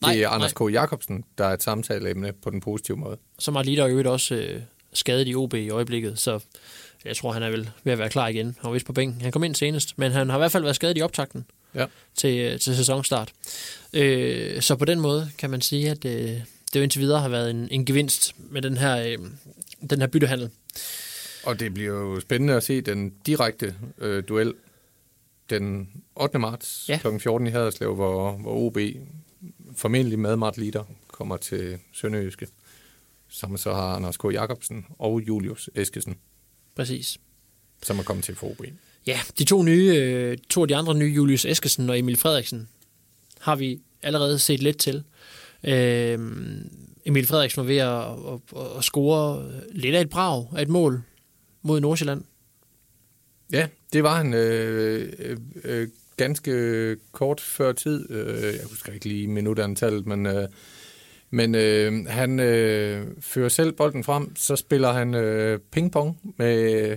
Nej, 0.00 0.12
det 0.12 0.22
er 0.22 0.28
Anders 0.28 0.60
nej. 0.60 0.68
K. 0.68 0.72
Jacobsen, 0.72 1.24
der 1.38 1.44
er 1.44 1.52
et 1.52 1.62
samtaleemne 1.62 2.32
på 2.32 2.50
den 2.50 2.60
positive 2.60 2.96
måde. 2.96 3.16
Så 3.38 3.50
Mart 3.50 3.66
Lider 3.66 3.84
er 3.84 3.88
jo 3.88 4.12
også 4.12 4.34
uh, 4.34 4.62
skadet 4.92 5.28
i 5.28 5.34
OB 5.34 5.54
i 5.54 5.70
øjeblikket, 5.70 6.18
så 6.18 6.40
jeg 7.04 7.16
tror, 7.16 7.32
han 7.32 7.42
er 7.42 7.50
vel 7.50 7.70
ved 7.84 7.92
at 7.92 7.98
være 7.98 8.08
klar 8.08 8.28
igen. 8.28 8.46
Han 8.46 8.68
var 8.68 8.70
vist 8.70 8.86
på 8.86 8.92
bænken. 8.92 9.20
Han 9.20 9.32
kom 9.32 9.44
ind 9.44 9.54
senest, 9.54 9.98
men 9.98 10.12
han 10.12 10.28
har 10.28 10.36
i 10.36 10.40
hvert 10.40 10.52
fald 10.52 10.62
været 10.62 10.76
skadet 10.76 10.98
i 10.98 11.02
optakten 11.02 11.44
ja. 11.74 11.86
til, 12.14 12.58
til 12.58 12.76
sæsonstart. 12.76 13.32
Uh, 13.92 14.60
så 14.60 14.76
på 14.78 14.84
den 14.84 15.00
måde 15.00 15.30
kan 15.38 15.50
man 15.50 15.60
sige, 15.60 15.90
at 15.90 16.04
uh, 16.04 16.42
det 16.72 16.80
jo 16.80 16.82
indtil 16.82 17.00
videre 17.00 17.20
har 17.20 17.28
været 17.28 17.50
en, 17.50 17.68
en 17.70 17.84
gevinst 17.84 18.34
med 18.38 18.62
den 18.62 18.76
her 18.76 19.18
uh, 19.18 19.26
den 19.90 20.00
her 20.00 20.06
byttehandel. 20.06 20.50
Og 21.44 21.60
det 21.60 21.74
bliver 21.74 21.94
jo 21.94 22.20
spændende 22.20 22.54
at 22.54 22.62
se 22.62 22.80
den 22.80 23.12
direkte 23.26 23.74
øh, 23.98 24.24
duel 24.28 24.54
den 25.50 25.88
8. 26.14 26.38
marts 26.38 26.84
ja. 26.88 26.98
kl. 26.98 27.18
14 27.18 27.46
i 27.46 27.50
Haderslev, 27.50 27.94
hvor, 27.94 28.32
hvor 28.32 28.54
OB 28.54 28.78
formentlig 29.76 30.18
med 30.18 30.36
Mart 30.36 30.58
Lider 30.58 30.84
kommer 31.08 31.36
til 31.36 31.78
Sønderjyske, 31.92 32.46
som 33.28 33.56
så 33.56 33.74
har 33.74 33.94
Anders 33.94 34.16
K. 34.16 34.24
Jacobsen 34.24 34.86
og 34.98 35.22
Julius 35.28 35.70
Eskesen. 35.74 36.16
Præcis. 36.76 37.18
Som 37.82 37.98
er 37.98 38.02
kommet 38.02 38.24
til 38.24 38.34
for 38.34 38.50
OB. 38.50 38.64
Ja, 39.06 39.20
de 39.38 39.44
to 39.44 39.62
nye, 39.62 39.94
øh, 39.96 40.38
to 40.50 40.62
af 40.62 40.68
de 40.68 40.76
andre 40.76 40.94
nye, 40.94 41.12
Julius 41.12 41.44
Eskesen 41.44 41.90
og 41.90 41.98
Emil 41.98 42.16
Frederiksen, 42.16 42.68
har 43.40 43.56
vi 43.56 43.80
allerede 44.02 44.38
set 44.38 44.62
lidt 44.62 44.78
til. 44.78 45.04
Øh, 45.64 46.18
Emil 47.04 47.26
Frederiksen 47.26 47.60
var 47.60 47.66
ved 47.66 47.76
at, 47.76 48.04
at, 48.56 48.76
at 48.78 48.84
score 48.84 49.50
lidt 49.72 49.94
af 49.94 50.00
et 50.00 50.10
brag 50.10 50.46
af 50.56 50.62
et 50.62 50.68
mål 50.68 51.02
mod 51.62 51.80
Nordsjælland. 51.80 52.24
Ja, 53.52 53.68
det 53.92 54.02
var 54.02 54.16
han 54.16 54.34
øh, 54.34 55.12
øh, 55.18 55.36
øh 55.64 55.88
ganske 56.16 56.96
kort 57.12 57.40
før 57.40 57.72
tid. 57.72 58.10
Øh, 58.10 58.44
jeg 58.44 58.64
husker 58.68 58.92
ikke 58.92 59.08
lige 59.08 59.28
minutantallet, 59.28 60.06
men, 60.06 60.26
øh, 60.26 60.48
men 61.30 61.54
øh, 61.54 62.06
han 62.06 62.40
øh, 62.40 63.06
fører 63.20 63.48
selv 63.48 63.72
bolden 63.72 64.04
frem. 64.04 64.36
Så 64.36 64.56
spiller 64.56 64.92
han 64.92 65.14
øh, 65.14 65.58
pingpong 65.72 66.34
med 66.36 66.96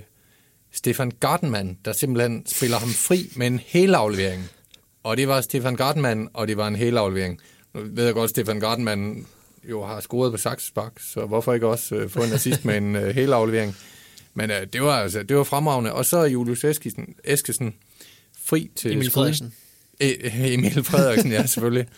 Stefan 0.71 1.11
Gardenman, 1.19 1.77
der 1.85 1.91
simpelthen 1.91 2.45
spiller 2.45 2.77
ham 2.77 2.89
fri 2.89 3.31
med 3.35 3.47
en 3.47 3.59
helaflevering. 3.65 4.43
Og 5.03 5.17
det 5.17 5.27
var 5.27 5.41
Stefan 5.41 5.75
Gardenman, 5.75 6.29
og 6.33 6.47
det 6.47 6.57
var 6.57 6.67
en 6.67 6.75
helaflevering. 6.75 7.39
Nu 7.73 7.81
ved 7.83 8.05
jeg 8.05 8.13
godt, 8.13 8.29
Stefan 8.29 8.59
Gardenman 8.59 9.25
jo 9.69 9.85
har 9.85 9.99
scoret 9.99 10.31
på 10.31 10.37
saksespark, 10.37 10.93
så 10.99 11.25
hvorfor 11.25 11.53
ikke 11.53 11.67
også 11.67 11.95
øh, 11.95 12.09
få 12.09 12.23
en 12.23 12.33
assist 12.33 12.65
med 12.65 12.77
en 12.77 12.95
øh, 12.95 13.15
helaflevering? 13.15 13.75
Men 14.33 14.51
øh, 14.51 14.67
det 14.73 14.81
var 14.81 14.99
altså 14.99 15.23
det 15.23 15.37
var 15.37 15.43
fremragende. 15.43 15.93
Og 15.93 16.05
så 16.05 16.17
er 16.17 16.25
Julius 16.25 16.63
Eskesen, 16.63 17.15
Eskesen 17.23 17.73
fri 18.45 18.71
til 18.75 18.91
Emil 18.91 19.05
skud. 19.05 19.13
Frederiksen. 19.13 19.53
E- 20.03 20.37
Emil 20.53 20.83
Frederiksen, 20.83 21.31
ja, 21.31 21.45
selvfølgelig. 21.45 21.87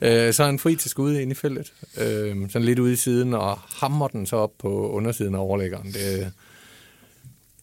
Øh, 0.00 0.32
så 0.34 0.42
er 0.42 0.46
han 0.46 0.58
fri 0.58 0.76
til 0.76 0.90
skud 0.90 1.16
ind 1.16 1.30
i 1.32 1.34
feltet. 1.34 1.72
Øh, 1.98 2.50
sådan 2.50 2.64
lidt 2.64 2.78
ude 2.78 2.92
i 2.92 2.96
siden, 2.96 3.34
og 3.34 3.58
hammer 3.58 4.08
den 4.08 4.26
så 4.26 4.36
op 4.36 4.52
på 4.58 4.90
undersiden 4.90 5.34
af 5.34 5.38
overlæggeren. 5.38 5.92
Det, 5.92 6.32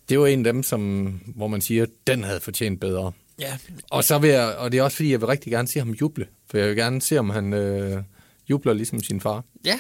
det 0.10 0.20
var 0.20 0.28
en 0.28 0.46
af 0.46 0.54
dem, 0.54 0.64
som, 0.64 1.08
hvor 1.36 1.48
man 1.48 1.62
siger, 1.62 1.86
den 2.08 2.24
havde 2.24 2.40
fortjent 2.40 2.80
bedre. 2.80 3.12
Ja, 3.40 3.58
Og, 3.90 4.04
så 4.04 4.20
vil 4.20 4.30
jeg, 4.30 4.56
og 4.56 4.72
det 4.72 4.78
er 4.78 4.84
også 4.84 4.96
fordi, 4.98 5.12
jeg 5.12 5.22
vil 5.22 5.28
rigtig 5.28 5.52
gerne 5.52 5.68
se 5.68 5.80
ham 5.80 5.92
juble. 5.92 6.28
For 6.48 6.58
jeg 6.58 6.68
vil 6.68 6.76
gerne 6.76 7.02
se, 7.02 7.18
om 7.18 7.30
han 7.30 7.54
øh, 7.54 8.04
jubler 8.50 8.74
ligesom 8.74 9.04
sin 9.04 9.22
far. 9.22 9.44
ja. 9.66 9.80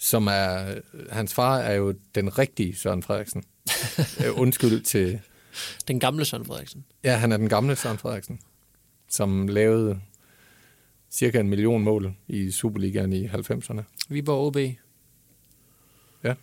Som 0.00 0.26
er, 0.26 0.74
hans 1.10 1.34
far 1.34 1.58
er 1.58 1.74
jo 1.74 1.94
den 2.14 2.38
rigtige 2.38 2.76
Søren 2.76 3.02
Frederiksen. 3.02 3.44
øh, 4.24 4.40
undskyld 4.40 4.80
til, 4.82 5.20
den 5.88 6.00
gamle 6.00 6.24
Søren 6.24 6.44
Frederiksen. 6.44 6.84
ja, 7.04 7.16
han 7.16 7.32
er 7.32 7.36
den 7.36 7.48
gamle 7.48 7.76
Søren 7.76 7.98
Frederiksen, 7.98 8.40
som 9.10 9.48
lavede 9.48 10.00
cirka 11.10 11.40
en 11.40 11.48
million 11.48 11.82
mål 11.82 12.14
i 12.28 12.50
Superligaen 12.50 13.12
i 13.12 13.26
90'erne. 13.26 13.82
Viborg 14.08 14.46
OB. 14.46 14.56
Ja. 16.24 16.34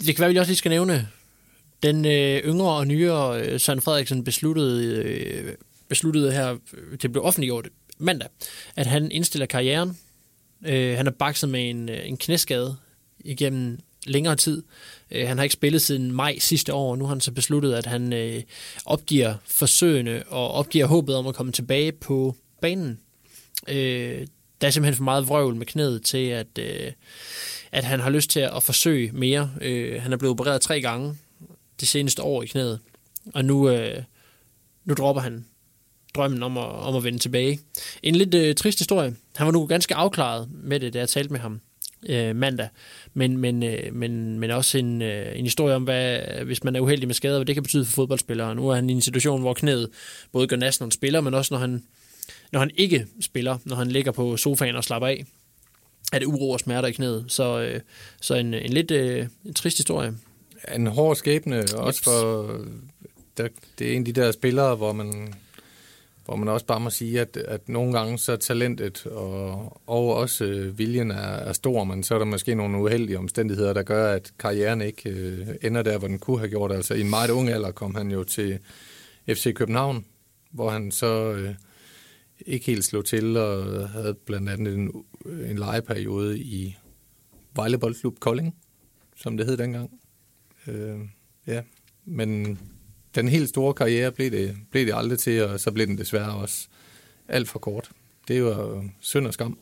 Det 0.00 0.16
kan 0.16 0.18
være, 0.18 0.30
vi 0.30 0.36
også 0.38 0.50
lige 0.50 0.56
skal 0.58 0.68
nævne, 0.70 1.08
den 1.82 2.04
øh, 2.04 2.42
yngre 2.44 2.72
og 2.72 2.86
nyere 2.86 3.40
øh, 3.40 3.60
Søren 3.60 3.80
Frederiksen 3.80 4.24
besluttede, 4.24 4.84
øh, 4.84 5.54
besluttede 5.88 6.32
her, 6.32 6.52
øh, 6.52 6.98
det 7.02 7.12
blev 7.12 7.24
offentliggjort 7.24 7.68
mandag, 7.98 8.28
at 8.76 8.86
han 8.86 9.10
indstiller 9.10 9.46
karrieren. 9.46 9.98
Øh, 10.66 10.96
han 10.96 11.06
har 11.06 11.14
bakset 11.18 11.48
med 11.48 11.70
en, 11.70 11.88
øh, 11.88 12.08
en 12.08 12.16
knæskade 12.16 12.76
igennem 13.20 13.78
længere 14.06 14.36
tid. 14.36 14.62
Øh, 15.10 15.28
han 15.28 15.38
har 15.38 15.42
ikke 15.42 15.52
spillet 15.52 15.82
siden 15.82 16.12
maj 16.12 16.38
sidste 16.38 16.74
år, 16.74 16.90
og 16.90 16.98
nu 16.98 17.04
har 17.04 17.14
han 17.14 17.20
så 17.20 17.32
besluttet, 17.32 17.74
at 17.74 17.86
han 17.86 18.12
øh, 18.12 18.42
opgiver 18.86 19.34
forsøgene 19.44 20.22
og 20.28 20.50
opgiver 20.50 20.86
håbet 20.86 21.14
om 21.14 21.26
at 21.26 21.34
komme 21.34 21.52
tilbage 21.52 21.92
på 21.92 22.34
banen. 22.60 23.00
Øh, 23.68 24.26
der 24.60 24.66
er 24.66 24.70
simpelthen 24.70 24.96
for 24.96 25.04
meget 25.04 25.28
vrøvl 25.28 25.54
med 25.54 25.66
knæet 25.66 26.02
til, 26.02 26.28
at, 26.28 26.58
øh, 26.58 26.92
at 27.72 27.84
han 27.84 28.00
har 28.00 28.10
lyst 28.10 28.30
til 28.30 28.40
at 28.40 28.62
forsøge 28.62 29.10
mere. 29.12 29.50
Øh, 29.60 30.02
han 30.02 30.12
er 30.12 30.16
blevet 30.16 30.30
opereret 30.30 30.60
tre 30.60 30.80
gange 30.80 31.16
det 31.80 31.88
seneste 31.88 32.22
år 32.22 32.42
i 32.42 32.46
knæet, 32.46 32.80
og 33.34 33.44
nu, 33.44 33.68
øh, 33.68 34.02
nu 34.84 34.94
dropper 34.94 35.22
han 35.22 35.44
drømmen 36.14 36.42
om 36.42 36.58
at, 36.58 36.64
om 36.64 36.96
at 36.96 37.04
vende 37.04 37.18
tilbage. 37.18 37.60
En 38.02 38.14
lidt 38.14 38.34
øh, 38.34 38.54
trist 38.54 38.78
historie. 38.78 39.16
Han 39.36 39.46
var 39.46 39.52
nu 39.52 39.66
ganske 39.66 39.94
afklaret 39.94 40.48
med 40.50 40.80
det, 40.80 40.94
da 40.94 40.98
jeg 40.98 41.08
talte 41.08 41.32
med 41.32 41.40
ham 41.40 41.60
øh, 42.08 42.36
mandag, 42.36 42.68
men, 43.14 43.36
men, 43.36 43.62
øh, 43.62 43.94
men, 43.94 44.38
men 44.38 44.50
også 44.50 44.78
en, 44.78 45.02
øh, 45.02 45.38
en 45.38 45.44
historie 45.44 45.74
om, 45.74 45.84
hvad, 45.84 46.18
hvis 46.44 46.64
man 46.64 46.76
er 46.76 46.80
uheldig 46.80 47.08
med 47.08 47.14
skader, 47.14 47.38
hvad 47.38 47.46
det 47.46 47.54
kan 47.54 47.62
betyde 47.62 47.84
for 47.84 47.92
fodboldspillere. 47.92 48.54
Nu 48.54 48.68
er 48.68 48.74
han 48.74 48.90
i 48.90 48.92
en 48.92 49.02
situation, 49.02 49.40
hvor 49.40 49.54
knæet 49.54 49.90
både 50.32 50.46
gør 50.46 50.56
nas, 50.56 50.80
når 50.80 50.84
han 50.84 50.90
spiller, 50.90 51.20
men 51.20 51.34
også 51.34 51.54
når 51.54 51.58
han, 51.58 51.84
når 52.52 52.60
han 52.60 52.70
ikke 52.74 53.06
spiller, 53.20 53.58
når 53.64 53.76
han 53.76 53.88
ligger 53.88 54.12
på 54.12 54.36
sofaen 54.36 54.76
og 54.76 54.84
slapper 54.84 55.08
af, 55.08 55.24
er 56.12 56.18
det 56.18 56.26
uro 56.26 56.50
og 56.50 56.60
smerter 56.60 56.88
i 56.88 56.92
knæet. 56.92 57.24
Så, 57.28 57.60
øh, 57.60 57.80
så 58.20 58.34
en, 58.34 58.54
en 58.54 58.72
lidt 58.72 58.90
øh, 58.90 59.26
en 59.44 59.54
trist 59.54 59.76
historie. 59.76 60.14
En 60.74 60.86
hård 60.86 61.16
skæbne, 61.16 61.64
også 61.76 62.02
for... 62.04 62.50
Der, 63.36 63.48
det 63.78 63.88
er 63.88 63.92
en 63.92 63.98
af 63.98 64.04
de 64.04 64.12
der 64.12 64.32
spillere, 64.32 64.76
hvor 64.76 64.92
man, 64.92 65.34
hvor 66.24 66.36
man 66.36 66.48
også 66.48 66.66
bare 66.66 66.80
må 66.80 66.90
sige, 66.90 67.20
at, 67.20 67.36
at 67.36 67.68
nogle 67.68 67.92
gange 67.98 68.18
så 68.18 68.32
er 68.32 68.36
talentet 68.36 69.06
og, 69.06 69.80
og 69.86 70.14
også 70.14 70.44
øh, 70.44 70.78
viljen 70.78 71.10
er, 71.10 71.16
er 71.16 71.52
stor, 71.52 71.84
men 71.84 72.02
så 72.02 72.14
er 72.14 72.18
der 72.18 72.26
måske 72.26 72.54
nogle 72.54 72.78
uheldige 72.78 73.18
omstændigheder, 73.18 73.72
der 73.72 73.82
gør, 73.82 74.12
at 74.12 74.32
karrieren 74.38 74.80
ikke 74.80 75.10
øh, 75.10 75.48
ender 75.62 75.82
der, 75.82 75.98
hvor 75.98 76.08
den 76.08 76.18
kunne 76.18 76.38
have 76.38 76.48
gjort. 76.48 76.72
Altså 76.72 76.94
i 76.94 77.00
en 77.00 77.10
meget 77.10 77.30
ung 77.30 77.48
alder 77.48 77.70
kom 77.70 77.94
han 77.94 78.10
jo 78.10 78.24
til 78.24 78.58
FC 79.28 79.54
København, 79.54 80.04
hvor 80.50 80.70
han 80.70 80.90
så 80.90 81.32
øh, 81.32 81.54
ikke 82.46 82.66
helt 82.66 82.84
slog 82.84 83.04
til 83.04 83.36
og 83.36 83.88
havde 83.88 84.14
blandt 84.14 84.48
andet 84.48 84.74
en, 84.74 85.04
en 85.50 85.58
legeperiode 85.58 86.38
i 86.38 86.76
Vejle 87.54 87.78
Boldklub 87.78 88.18
Kolding, 88.18 88.54
som 89.16 89.36
det 89.36 89.46
hed 89.46 89.56
dengang. 89.56 89.90
Øh, 90.68 90.98
ja, 91.46 91.62
men 92.04 92.58
den 93.14 93.28
helt 93.28 93.48
store 93.48 93.74
karriere 93.74 94.12
blev 94.12 94.30
det, 94.30 94.56
blev 94.70 94.86
det 94.86 94.94
aldrig 94.96 95.18
til, 95.18 95.44
og 95.44 95.60
så 95.60 95.70
blev 95.70 95.86
den 95.86 95.98
desværre 95.98 96.34
også 96.34 96.66
alt 97.28 97.48
for 97.48 97.58
kort. 97.58 97.90
Det 98.28 98.44
var 98.44 98.84
synd 99.00 99.26
og 99.26 99.34
skam. 99.34 99.58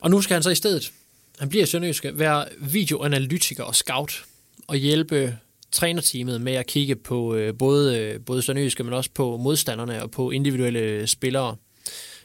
Og 0.00 0.10
nu 0.10 0.20
skal 0.20 0.34
han 0.34 0.42
så 0.42 0.50
i 0.50 0.54
stedet, 0.54 0.92
han 1.38 1.48
bliver 1.48 1.62
i 1.62 1.66
Sønderjyske, 1.66 2.18
være 2.18 2.46
videoanalytiker 2.58 3.64
og 3.64 3.74
scout 3.74 4.24
og 4.66 4.76
hjælpe 4.76 5.38
trænerteamet 5.72 6.40
med 6.40 6.52
at 6.52 6.66
kigge 6.66 6.96
på 6.96 7.34
øh, 7.34 7.54
både, 7.58 7.98
øh, 7.98 8.20
både 8.20 8.42
Sønderjyske, 8.42 8.84
men 8.84 8.92
også 8.92 9.10
på 9.14 9.36
modstanderne 9.36 10.02
og 10.02 10.10
på 10.10 10.30
individuelle 10.30 11.06
spillere. 11.06 11.56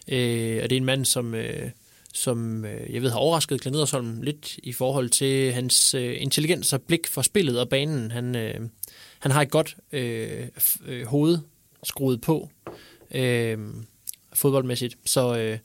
Øh, 0.07 0.59
og 0.63 0.69
det 0.69 0.71
er 0.71 0.77
en 0.77 0.85
mand, 0.85 1.05
som, 1.05 1.35
øh, 1.35 1.69
som 2.17 2.65
øh, 2.65 2.93
jeg 2.93 3.01
ved 3.01 3.09
har 3.09 3.17
overrasket 3.17 3.61
Glenn 3.61 3.75
Edersholm 3.75 4.21
lidt 4.21 4.59
i 4.63 4.73
forhold 4.73 5.09
til 5.09 5.53
hans 5.53 5.93
øh, 5.93 6.21
intelligens 6.21 6.73
og 6.73 6.81
blik 6.81 7.07
for 7.07 7.21
spillet 7.21 7.59
og 7.59 7.69
banen. 7.69 8.11
Han, 8.11 8.35
øh, 8.35 8.53
han 9.19 9.31
har 9.31 9.41
et 9.41 9.51
godt 9.51 9.77
øh, 9.91 10.47
f- 10.57 10.89
øh, 10.89 11.05
hoved 11.05 11.39
skruet 11.83 12.21
på 12.21 12.49
øh, 13.11 13.57
fodboldmæssigt, 14.33 14.97
så 15.05 15.37
øh, 15.37 15.57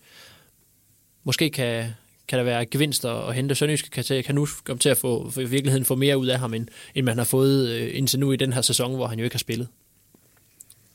måske 1.25 1.51
kan, 1.51 1.91
kan 2.29 2.39
der 2.39 2.45
være 2.45 2.67
gevinster 2.67 3.11
at 3.11 3.35
hente. 3.35 3.55
Sønderjyske 3.55 3.91
kan, 3.91 4.05
til, 4.05 4.25
kan 4.25 4.35
nu 4.35 4.47
komme 4.65 4.81
til 4.81 4.89
at 4.89 4.97
få, 4.97 5.31
for 5.31 5.41
i 5.41 5.45
virkeligheden 5.45 5.85
få 5.85 5.95
mere 5.95 6.19
ud 6.19 6.27
af 6.27 6.39
ham, 6.39 6.55
end, 6.55 6.67
end 6.95 7.07
man 7.07 7.19
har 7.19 7.25
fået 7.25 7.69
øh, 7.71 7.91
indtil 7.99 8.19
nu 8.19 8.33
i 8.33 8.37
den 8.37 8.53
her 8.53 8.63
sæson, 8.63 8.95
hvor 8.95 9.07
han 9.07 9.19
jo 9.19 9.25
ikke 9.25 9.35
har 9.35 9.39
spillet. 9.39 9.69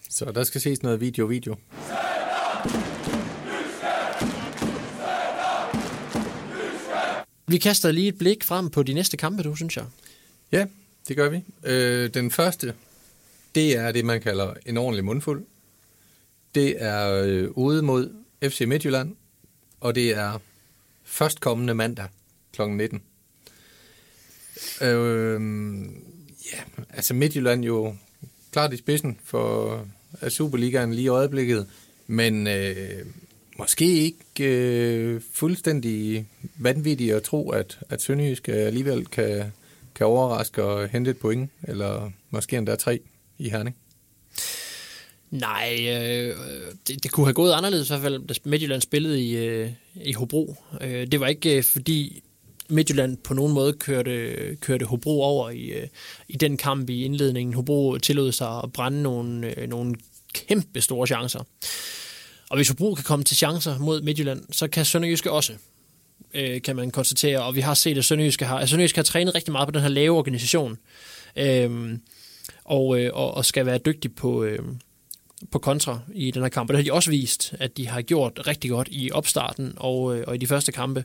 Så 0.10 0.26
der 0.26 0.44
skal 0.44 0.62
ses 0.62 0.84
noget 0.84 1.02
video-video. 1.02 1.56
Vi 7.48 7.58
kaster 7.58 7.92
lige 7.92 8.08
et 8.08 8.18
blik 8.18 8.44
frem 8.44 8.70
på 8.70 8.84
de 8.84 8.94
næste 8.94 9.18
kampe, 9.18 9.44
du 9.44 9.56
synes 9.56 9.78
jeg. 9.78 9.86
Ja, 10.52 10.66
det 11.08 11.16
gør 11.16 11.30
vi. 11.30 11.44
Øh, 11.64 12.14
den 12.14 12.32
første, 12.32 12.74
det 13.56 13.78
er 13.78 13.92
det, 13.92 14.06
man 14.06 14.22
kalder 14.22 14.54
en 14.66 14.78
ordentlig 14.78 15.06
mundfuld. 15.06 15.46
Det 16.56 16.84
er 16.84 17.24
øh, 17.24 17.50
ude 17.52 17.82
mod 17.82 18.14
FC 18.44 18.62
Midtjylland, 18.68 19.16
og 19.80 19.96
det 19.96 20.16
er 20.16 20.40
førstkommende 21.04 21.76
mandag 21.76 22.08
kl. 22.54 22.62
19. 22.62 23.02
Øh, 24.82 25.42
ja, 26.54 26.84
altså 26.90 27.14
Midtjylland 27.14 27.66
jo 27.66 27.96
klart 28.52 28.74
i 28.74 28.78
spidsen 28.78 29.20
for 29.24 29.88
Superligaen 30.30 30.94
lige 30.94 31.06
i 31.06 31.08
øjeblikket, 31.08 31.68
men 32.08 32.48
øh, 32.48 33.06
måske 33.60 33.86
ikke 33.86 34.24
øh, 34.40 35.22
fuldstændig 35.34 36.26
vanvittigt 36.58 37.14
at 37.14 37.24
tro, 37.24 37.50
at, 37.50 37.80
at 37.90 38.02
Sønderjysk 38.02 38.48
alligevel 38.48 39.06
kan, 39.06 39.52
kan 39.96 40.06
overraske 40.06 40.64
og 40.64 40.90
hente 40.90 41.12
et 41.12 41.18
point, 41.18 41.52
eller 41.64 42.12
måske 42.30 42.58
endda 42.58 42.76
tre 42.76 43.00
i 43.38 43.50
Herning. 43.50 43.76
Nej, 45.32 45.78
øh, 45.80 46.36
det, 46.88 47.04
det 47.04 47.12
kunne 47.12 47.26
have 47.26 47.34
gået 47.34 47.54
anderledes 47.54 47.90
i 47.90 47.92
hvert 47.92 48.02
fald, 48.02 48.28
da 48.28 48.34
Midtjylland 48.44 48.82
spillede 48.82 49.24
i, 49.24 49.38
øh, 49.38 49.70
i 49.96 50.14
Hobro. 50.14 50.56
Øh, 50.82 51.08
det 51.08 51.20
var 51.20 51.28
ikke 51.28 51.58
øh, 51.58 51.64
fordi 51.64 52.24
Midtjylland 52.70 53.18
på 53.18 53.34
nogen 53.34 53.54
måde 53.54 53.74
kørte, 53.74 54.36
kørte 54.62 54.86
Hobro 54.86 55.22
over 55.22 55.50
i, 55.50 55.66
øh, 55.66 55.88
i 56.28 56.38
den 56.38 56.58
kamp 56.58 56.90
i 56.90 57.04
indledningen. 57.04 57.54
Hobro 57.54 57.98
tillod 57.98 58.32
sig 58.32 58.62
at 58.64 58.74
brænde 58.74 59.02
nogle, 59.02 59.60
øh, 59.60 59.70
nogle 59.70 59.96
kæmpe 60.34 60.82
store 60.82 61.08
chancer. 61.08 61.44
Og 62.50 62.58
hvis 62.58 62.68
Hobro 62.68 62.94
kan 62.94 63.04
komme 63.04 63.26
til 63.26 63.38
chancer 63.38 63.80
mod 63.80 64.02
Midtjylland, 64.02 64.44
så 64.52 64.68
kan 64.68 64.86
Sønderjyske 64.86 65.32
også, 65.32 65.54
øh, 66.34 66.62
kan 66.62 66.76
man 66.76 66.92
konstatere. 66.92 67.44
Og 67.44 67.56
vi 67.56 67.62
har 67.62 67.74
set, 67.74 67.98
at 67.98 68.06
Sønderjyske 68.06 68.46
har, 68.46 68.58
at 68.58 68.70
Sønderjyske 68.70 68.98
har 68.98 69.04
trænet 69.04 69.36
rigtig 69.36 69.52
meget 69.52 69.68
på 69.68 69.72
den 69.72 69.82
her 69.82 69.90
lave 69.90 70.18
organisation. 70.18 70.78
Øh, 71.36 71.98
og, 72.64 73.00
øh, 73.00 73.12
og, 73.14 73.34
og 73.34 73.46
skal 73.46 73.66
være 73.66 73.78
dygtig 73.78 74.16
på, 74.16 74.44
øh, 74.44 74.60
på 75.52 75.60
kontra 75.60 76.00
i 76.14 76.32
den 76.32 76.42
her 76.42 76.50
kamp. 76.50 76.70
Og 76.70 76.74
det 76.74 76.78
har 76.78 76.84
de 76.84 76.94
også 76.94 77.10
vist, 77.10 77.54
at 77.60 77.78
de 77.78 77.88
har 77.88 78.02
gjort 78.02 78.48
rigtig 78.48 78.70
godt 78.70 78.88
i 78.92 79.12
opstarten 79.12 79.74
og, 79.78 80.18
øh, 80.18 80.24
og 80.28 80.36
i 80.36 80.38
de 80.38 80.48
første 80.48 80.72
kampe. 80.72 81.04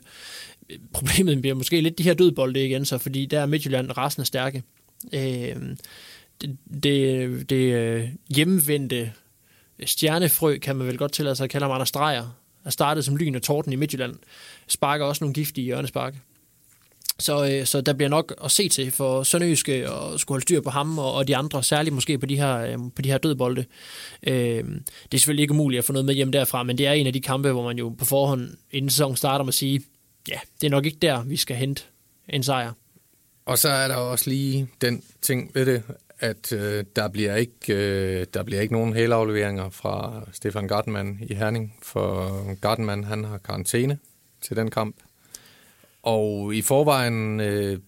Problemet 0.93 1.41
bliver 1.41 1.55
måske 1.55 1.81
lidt 1.81 1.97
de 1.97 2.03
her 2.03 2.13
dødbolde 2.13 2.65
igen, 2.65 2.85
så 2.85 2.97
fordi 2.97 3.25
der 3.25 3.39
er 3.39 3.45
Midtjylland 3.45 3.97
rasende 3.97 4.25
stærke. 4.25 4.63
Øh, 5.13 5.55
det, 6.41 6.57
det, 6.83 7.49
det 7.49 7.73
øh, 7.73 8.09
hjemvendte 8.29 9.11
stjernefrø, 9.85 10.57
kan 10.57 10.75
man 10.75 10.87
vel 10.87 10.97
godt 10.97 11.11
tillade 11.11 11.35
sig 11.35 11.43
at 11.43 11.49
kalde 11.49 11.63
ham 11.63 11.71
Anders 11.71 11.91
Drejer, 11.91 12.39
er 12.65 12.69
startet 12.69 13.05
som 13.05 13.17
lyn 13.17 13.35
og 13.35 13.41
torden 13.41 13.73
i 13.73 13.75
Midtjylland, 13.75 14.15
sparker 14.67 15.05
også 15.05 15.23
nogle 15.23 15.33
giftige 15.33 15.65
hjørnespark. 15.65 16.15
Så, 17.19 17.47
øh, 17.47 17.65
så 17.65 17.81
der 17.81 17.93
bliver 17.93 18.09
nok 18.09 18.33
at 18.43 18.51
se 18.51 18.69
til 18.69 18.91
for 18.91 19.23
Sønderjyske 19.23 19.91
og 19.91 20.19
skulle 20.19 20.35
holde 20.35 20.43
styr 20.43 20.61
på 20.61 20.69
ham 20.69 20.99
og, 20.99 21.13
og 21.13 21.27
de 21.27 21.35
andre, 21.35 21.63
særligt 21.63 21.95
måske 21.95 22.17
på 22.17 22.25
de 22.25 22.37
her, 22.37 22.57
øh, 22.57 22.77
på 22.95 23.01
de 23.01 23.09
her 23.11 23.17
dødbolde. 23.17 23.65
Øh, 24.27 24.63
det 24.63 25.13
er 25.13 25.17
selvfølgelig 25.17 25.41
ikke 25.41 25.53
umuligt 25.53 25.79
at 25.79 25.85
få 25.85 25.93
noget 25.93 26.05
med 26.05 26.13
hjem 26.13 26.31
derfra, 26.31 26.63
men 26.63 26.77
det 26.77 26.87
er 26.87 26.91
en 26.91 27.07
af 27.07 27.13
de 27.13 27.21
kampe, 27.21 27.51
hvor 27.51 27.63
man 27.63 27.77
jo 27.77 27.89
på 27.89 28.05
forhånd 28.05 28.49
inden 28.71 28.89
sæsonen 28.89 29.15
starter 29.15 29.45
med 29.45 29.49
at 29.49 29.53
sige, 29.53 29.81
ja, 30.27 30.39
det 30.61 30.67
er 30.67 30.71
nok 30.71 30.85
ikke 30.85 30.97
der, 31.01 31.23
vi 31.23 31.37
skal 31.37 31.55
hente 31.55 31.83
en 32.29 32.43
sejr. 32.43 32.71
Og 33.45 33.57
så 33.57 33.69
er 33.69 33.87
der 33.87 33.95
også 33.95 34.29
lige 34.29 34.69
den 34.81 35.03
ting 35.21 35.51
ved 35.53 35.65
det, 35.65 35.83
at 36.23 36.51
øh, 36.51 36.83
der, 36.95 37.07
bliver 37.07 37.35
ikke, 37.35 37.73
øh, 37.73 38.25
der 38.33 38.43
bliver 38.43 38.61
ikke 38.61 38.73
nogen 38.73 38.93
helafleveringer 38.93 39.69
fra 39.69 40.21
Stefan 40.31 40.67
Gartenmann 40.67 41.17
i 41.21 41.33
Herning, 41.33 41.75
for 41.81 42.55
Gartenmann 42.61 43.03
han 43.03 43.23
har 43.23 43.37
karantæne 43.37 43.99
til 44.41 44.55
den 44.55 44.71
kamp. 44.71 44.95
Og 46.03 46.55
i 46.55 46.61
forvejen 46.61 47.39
øh, 47.39 47.79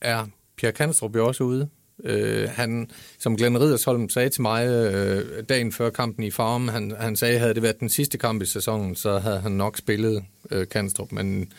er 0.00 0.26
Pierre 0.56 0.72
Kanstrup 0.72 1.16
jo 1.16 1.26
også 1.26 1.44
ude. 1.44 1.68
Øh, 2.04 2.48
han, 2.48 2.90
som 3.18 3.36
Glenn 3.36 3.60
Riddersholm 3.60 4.08
sagde 4.08 4.28
til 4.28 4.42
mig 4.42 4.66
øh, 4.66 5.44
dagen 5.48 5.72
før 5.72 5.90
kampen 5.90 6.24
i 6.24 6.30
Farm, 6.30 6.68
han, 6.68 6.94
han 6.98 7.16
sagde, 7.16 7.34
at 7.34 7.40
havde 7.40 7.54
det 7.54 7.62
været 7.62 7.80
den 7.80 7.88
sidste 7.88 8.18
kamp 8.18 8.42
i 8.42 8.46
sæsonen, 8.46 8.94
så 8.94 9.18
havde 9.18 9.40
han 9.40 9.52
nok 9.52 9.78
spillet 9.78 10.24
øh, 10.50 10.68
Kanstrup. 10.68 11.12
Men, 11.12 11.52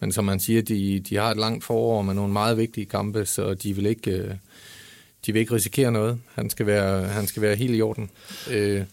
men 0.00 0.12
som 0.12 0.24
man 0.24 0.40
siger, 0.40 0.62
de, 0.62 1.00
de 1.00 1.16
har 1.16 1.30
et 1.30 1.36
langt 1.36 1.64
forår 1.64 2.02
med 2.02 2.14
nogle 2.14 2.32
meget 2.32 2.56
vigtige 2.56 2.86
kampe, 2.86 3.26
så 3.26 3.54
de 3.54 3.76
vil 3.76 3.86
ikke, 3.86 4.10
øh, 4.10 4.34
de 5.26 5.32
vil 5.32 5.40
ikke 5.40 5.54
risikere 5.54 5.92
noget. 5.92 6.20
Han 6.34 6.50
skal 6.50 6.66
være, 6.66 7.06
han 7.06 7.26
skal 7.26 7.42
være 7.42 7.56
helt 7.56 7.76
i 7.76 7.82
orden. 7.82 8.10
Øh, 8.50 8.84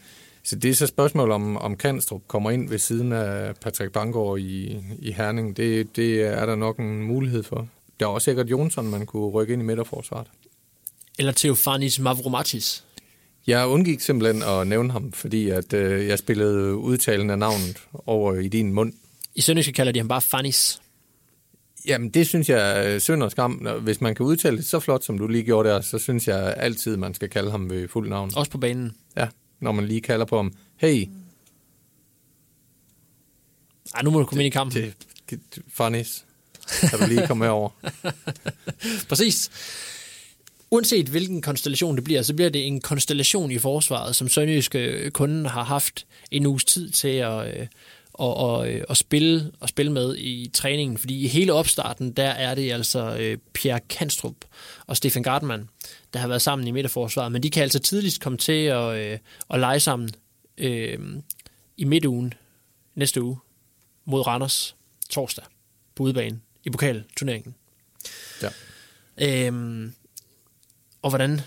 så 0.43 0.55
det 0.55 0.71
er 0.71 0.75
så 0.75 0.83
et 0.83 0.89
spørgsmål 0.89 1.31
om, 1.31 1.57
om 1.57 1.77
Kanstrup 1.77 2.21
kommer 2.27 2.51
ind 2.51 2.69
ved 2.69 2.77
siden 2.77 3.11
af 3.11 3.55
Patrick 3.55 3.91
Bangor 3.91 4.37
i, 4.37 4.81
i 4.99 5.11
Herning. 5.11 5.57
Det, 5.57 5.95
det 5.95 6.21
er 6.21 6.45
der 6.45 6.55
nok 6.55 6.79
en 6.79 7.01
mulighed 7.01 7.43
for. 7.43 7.67
Der 7.99 8.05
er 8.05 8.09
også 8.09 8.25
sikkert 8.25 8.49
Jonsson, 8.49 8.87
man 8.87 9.05
kunne 9.05 9.27
rykke 9.27 9.53
ind 9.53 9.61
i 9.61 9.65
midterforsvaret. 9.65 10.27
Eller 11.19 11.31
Teofanis 11.31 11.99
Mavromatis. 11.99 12.83
Jeg 13.47 13.67
undgik 13.67 14.01
simpelthen 14.01 14.43
at 14.43 14.67
nævne 14.67 14.91
ham, 14.91 15.11
fordi 15.11 15.49
at, 15.49 15.73
øh, 15.73 16.07
jeg 16.07 16.19
spillede 16.19 16.75
udtalen 16.75 17.29
af 17.29 17.39
navnet 17.39 17.77
over 18.05 18.33
i 18.33 18.47
din 18.47 18.73
mund. 18.73 18.93
I 19.35 19.41
Sønderjyske 19.41 19.73
kalder 19.73 19.91
de 19.91 19.99
ham 19.99 20.07
bare 20.07 20.21
Fanis. 20.21 20.81
Jamen, 21.85 22.09
det 22.09 22.27
synes 22.27 22.49
jeg 22.49 22.93
er 22.93 22.99
synd 22.99 23.23
og 23.23 23.31
skam. 23.31 23.51
Hvis 23.81 24.01
man 24.01 24.15
kan 24.15 24.25
udtale 24.25 24.57
det 24.57 24.65
så 24.65 24.79
flot, 24.79 25.03
som 25.03 25.17
du 25.17 25.27
lige 25.27 25.43
gjorde 25.43 25.69
der, 25.69 25.81
så 25.81 25.97
synes 25.99 26.27
jeg 26.27 26.53
altid, 26.57 26.97
man 26.97 27.13
skal 27.13 27.29
kalde 27.29 27.51
ham 27.51 27.69
ved 27.69 27.87
fuld 27.87 28.09
navn. 28.09 28.31
Også 28.35 28.51
på 28.51 28.57
banen. 28.57 28.91
Ja, 29.17 29.27
når 29.59 29.71
man 29.71 29.87
lige 29.87 30.01
kalder 30.01 30.25
på 30.25 30.35
ham. 30.37 30.53
Hey, 30.77 31.07
Ej, 33.95 34.01
nu 34.01 34.11
må 34.11 34.19
du 34.19 34.25
komme 34.25 34.43
ind 34.43 34.53
i 34.53 34.57
kampen. 34.57 34.81
det, 34.81 34.93
det 35.29 35.63
Fanis. 35.73 36.25
Jeg 36.81 36.99
vil 36.99 37.09
lige 37.09 37.27
komme 37.27 37.45
herover. 37.45 37.69
Præcis. 39.09 39.49
Uanset 40.71 41.07
hvilken 41.07 41.41
konstellation 41.41 41.95
det 41.95 42.03
bliver, 42.03 42.21
så 42.21 42.33
bliver 42.33 42.49
det 42.49 42.67
en 42.67 42.81
konstellation 42.81 43.51
i 43.51 43.57
forsvaret, 43.57 44.15
som 44.15 44.29
Sønderjyske 44.29 45.11
kunden 45.13 45.45
har 45.45 45.63
haft 45.63 46.05
en 46.31 46.45
uges 46.45 46.65
tid 46.65 46.89
til 46.89 47.07
at, 47.07 47.59
øh, 47.59 47.67
og, 48.17 48.37
og, 48.37 48.69
øh, 48.69 48.83
at 48.89 48.97
spille, 48.97 49.51
og 49.59 49.69
spille 49.69 49.91
med 49.91 50.15
i 50.17 50.49
træningen. 50.53 50.97
Fordi 50.97 51.23
i 51.23 51.27
hele 51.27 51.53
opstarten, 51.53 52.11
der 52.11 52.29
er 52.29 52.55
det 52.55 52.71
altså 52.71 53.17
øh, 53.19 53.37
Pierre 53.53 53.79
Kanstrup 53.79 54.35
og 54.87 54.97
Stefan 54.97 55.23
Gartmann, 55.23 55.69
der 56.13 56.19
har 56.19 56.27
været 56.27 56.41
sammen 56.41 56.67
i 56.67 56.71
midterforsvaret. 56.71 57.31
Men 57.31 57.43
de 57.43 57.49
kan 57.49 57.63
altså 57.63 57.79
tidligst 57.79 58.21
komme 58.21 58.37
til 58.37 58.65
at, 58.65 58.95
øh, 58.97 59.19
at 59.49 59.59
lege 59.59 59.79
sammen 59.79 60.09
øh, 60.57 60.99
i 61.77 61.83
midtugen 61.83 62.33
næste 62.95 63.21
uge 63.21 63.37
mod 64.05 64.27
Randers 64.27 64.75
torsdag 65.09 65.45
på 65.95 66.03
udebane 66.03 66.39
i 66.63 66.69
pokalturneringen. 66.69 67.55
Ja. 68.41 68.49
Øhm, 69.17 69.93
og 71.01 71.09
hvordan 71.09 71.41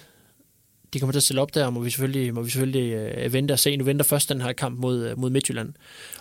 de 0.94 1.00
kommer 1.00 1.12
til 1.12 1.18
at 1.18 1.22
stille 1.22 1.42
op 1.42 1.54
der, 1.54 1.70
må 1.70 1.80
vi 1.80 1.90
selvfølgelig, 1.90 2.34
må 2.34 2.42
vi 2.42 2.50
selvfølgelig 2.50 2.92
øh, 2.92 3.32
vente 3.32 3.52
og 3.52 3.58
se. 3.58 3.76
Nu 3.76 3.84
venter 3.84 4.04
først 4.04 4.28
den 4.28 4.40
her 4.40 4.52
kamp 4.52 4.78
mod, 4.78 5.06
øh, 5.08 5.18
mod 5.18 5.30
Midtjylland. 5.30 5.72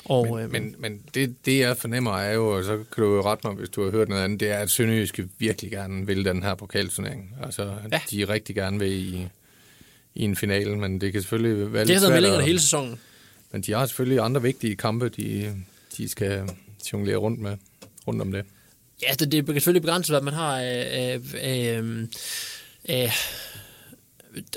Og, 0.06 0.28
Men, 0.36 0.40
øh, 0.46 0.52
men, 0.52 0.76
men 0.80 1.02
det, 1.14 1.36
det, 1.46 1.60
jeg 1.60 1.78
fornemmer, 1.78 2.18
er 2.18 2.34
jo, 2.34 2.48
og 2.58 2.64
så 2.64 2.78
kan 2.96 3.04
du 3.04 3.16
jo 3.16 3.22
rette 3.22 3.48
mig, 3.48 3.56
hvis 3.56 3.70
du 3.70 3.84
har 3.84 3.92
hørt 3.92 4.10
noget 4.10 4.24
andet, 4.24 4.40
det 4.40 4.50
er, 4.52 4.58
at 4.58 4.70
Sønderjyske 4.70 5.28
virkelig 5.38 5.72
gerne 5.72 6.06
vil 6.08 6.26
den 6.26 6.44
her 6.44 6.56
pokalturnering. 6.56 7.36
Altså, 7.44 7.74
Ja. 7.92 8.02
de 8.12 8.22
er 8.22 8.30
rigtig 8.30 8.56
gerne 8.56 8.80
vil 8.80 8.92
i, 8.92 9.28
i 10.16 10.24
en 10.24 10.36
finale, 10.36 10.78
men 10.78 11.02
det 11.02 11.12
kan 11.12 11.22
selvfølgelig 11.22 11.58
være 11.58 11.66
det 11.68 11.76
har 11.76 11.80
lidt 11.86 11.88
været 11.90 12.02
svært. 12.02 12.14
meldingerne 12.14 12.44
at- 12.44 12.48
hele 12.48 12.60
sæsonen. 12.60 13.00
Men 13.52 13.62
de 13.62 13.72
har 13.74 13.86
selvfølgelig 13.86 14.20
andre 14.20 14.42
vigtige 14.42 14.76
kampe, 14.76 15.10
de, 15.10 15.56
de 15.98 16.10
skal 16.10 16.50
jonglere 16.94 17.16
rundt 17.18 17.40
med, 17.40 17.58
rundt 18.08 18.22
om 18.22 18.32
det. 18.32 18.46
Ja, 19.02 19.14
det, 19.20 19.32
det 19.32 19.50
er 19.50 19.54
selvfølgelig 19.54 19.82
begrænset, 19.82 20.14
hvad 20.14 20.22
man 20.22 20.34
har 20.34 20.58
af, 20.60 20.88
af, 20.92 21.20
af, 21.42 21.82
af 22.86 23.12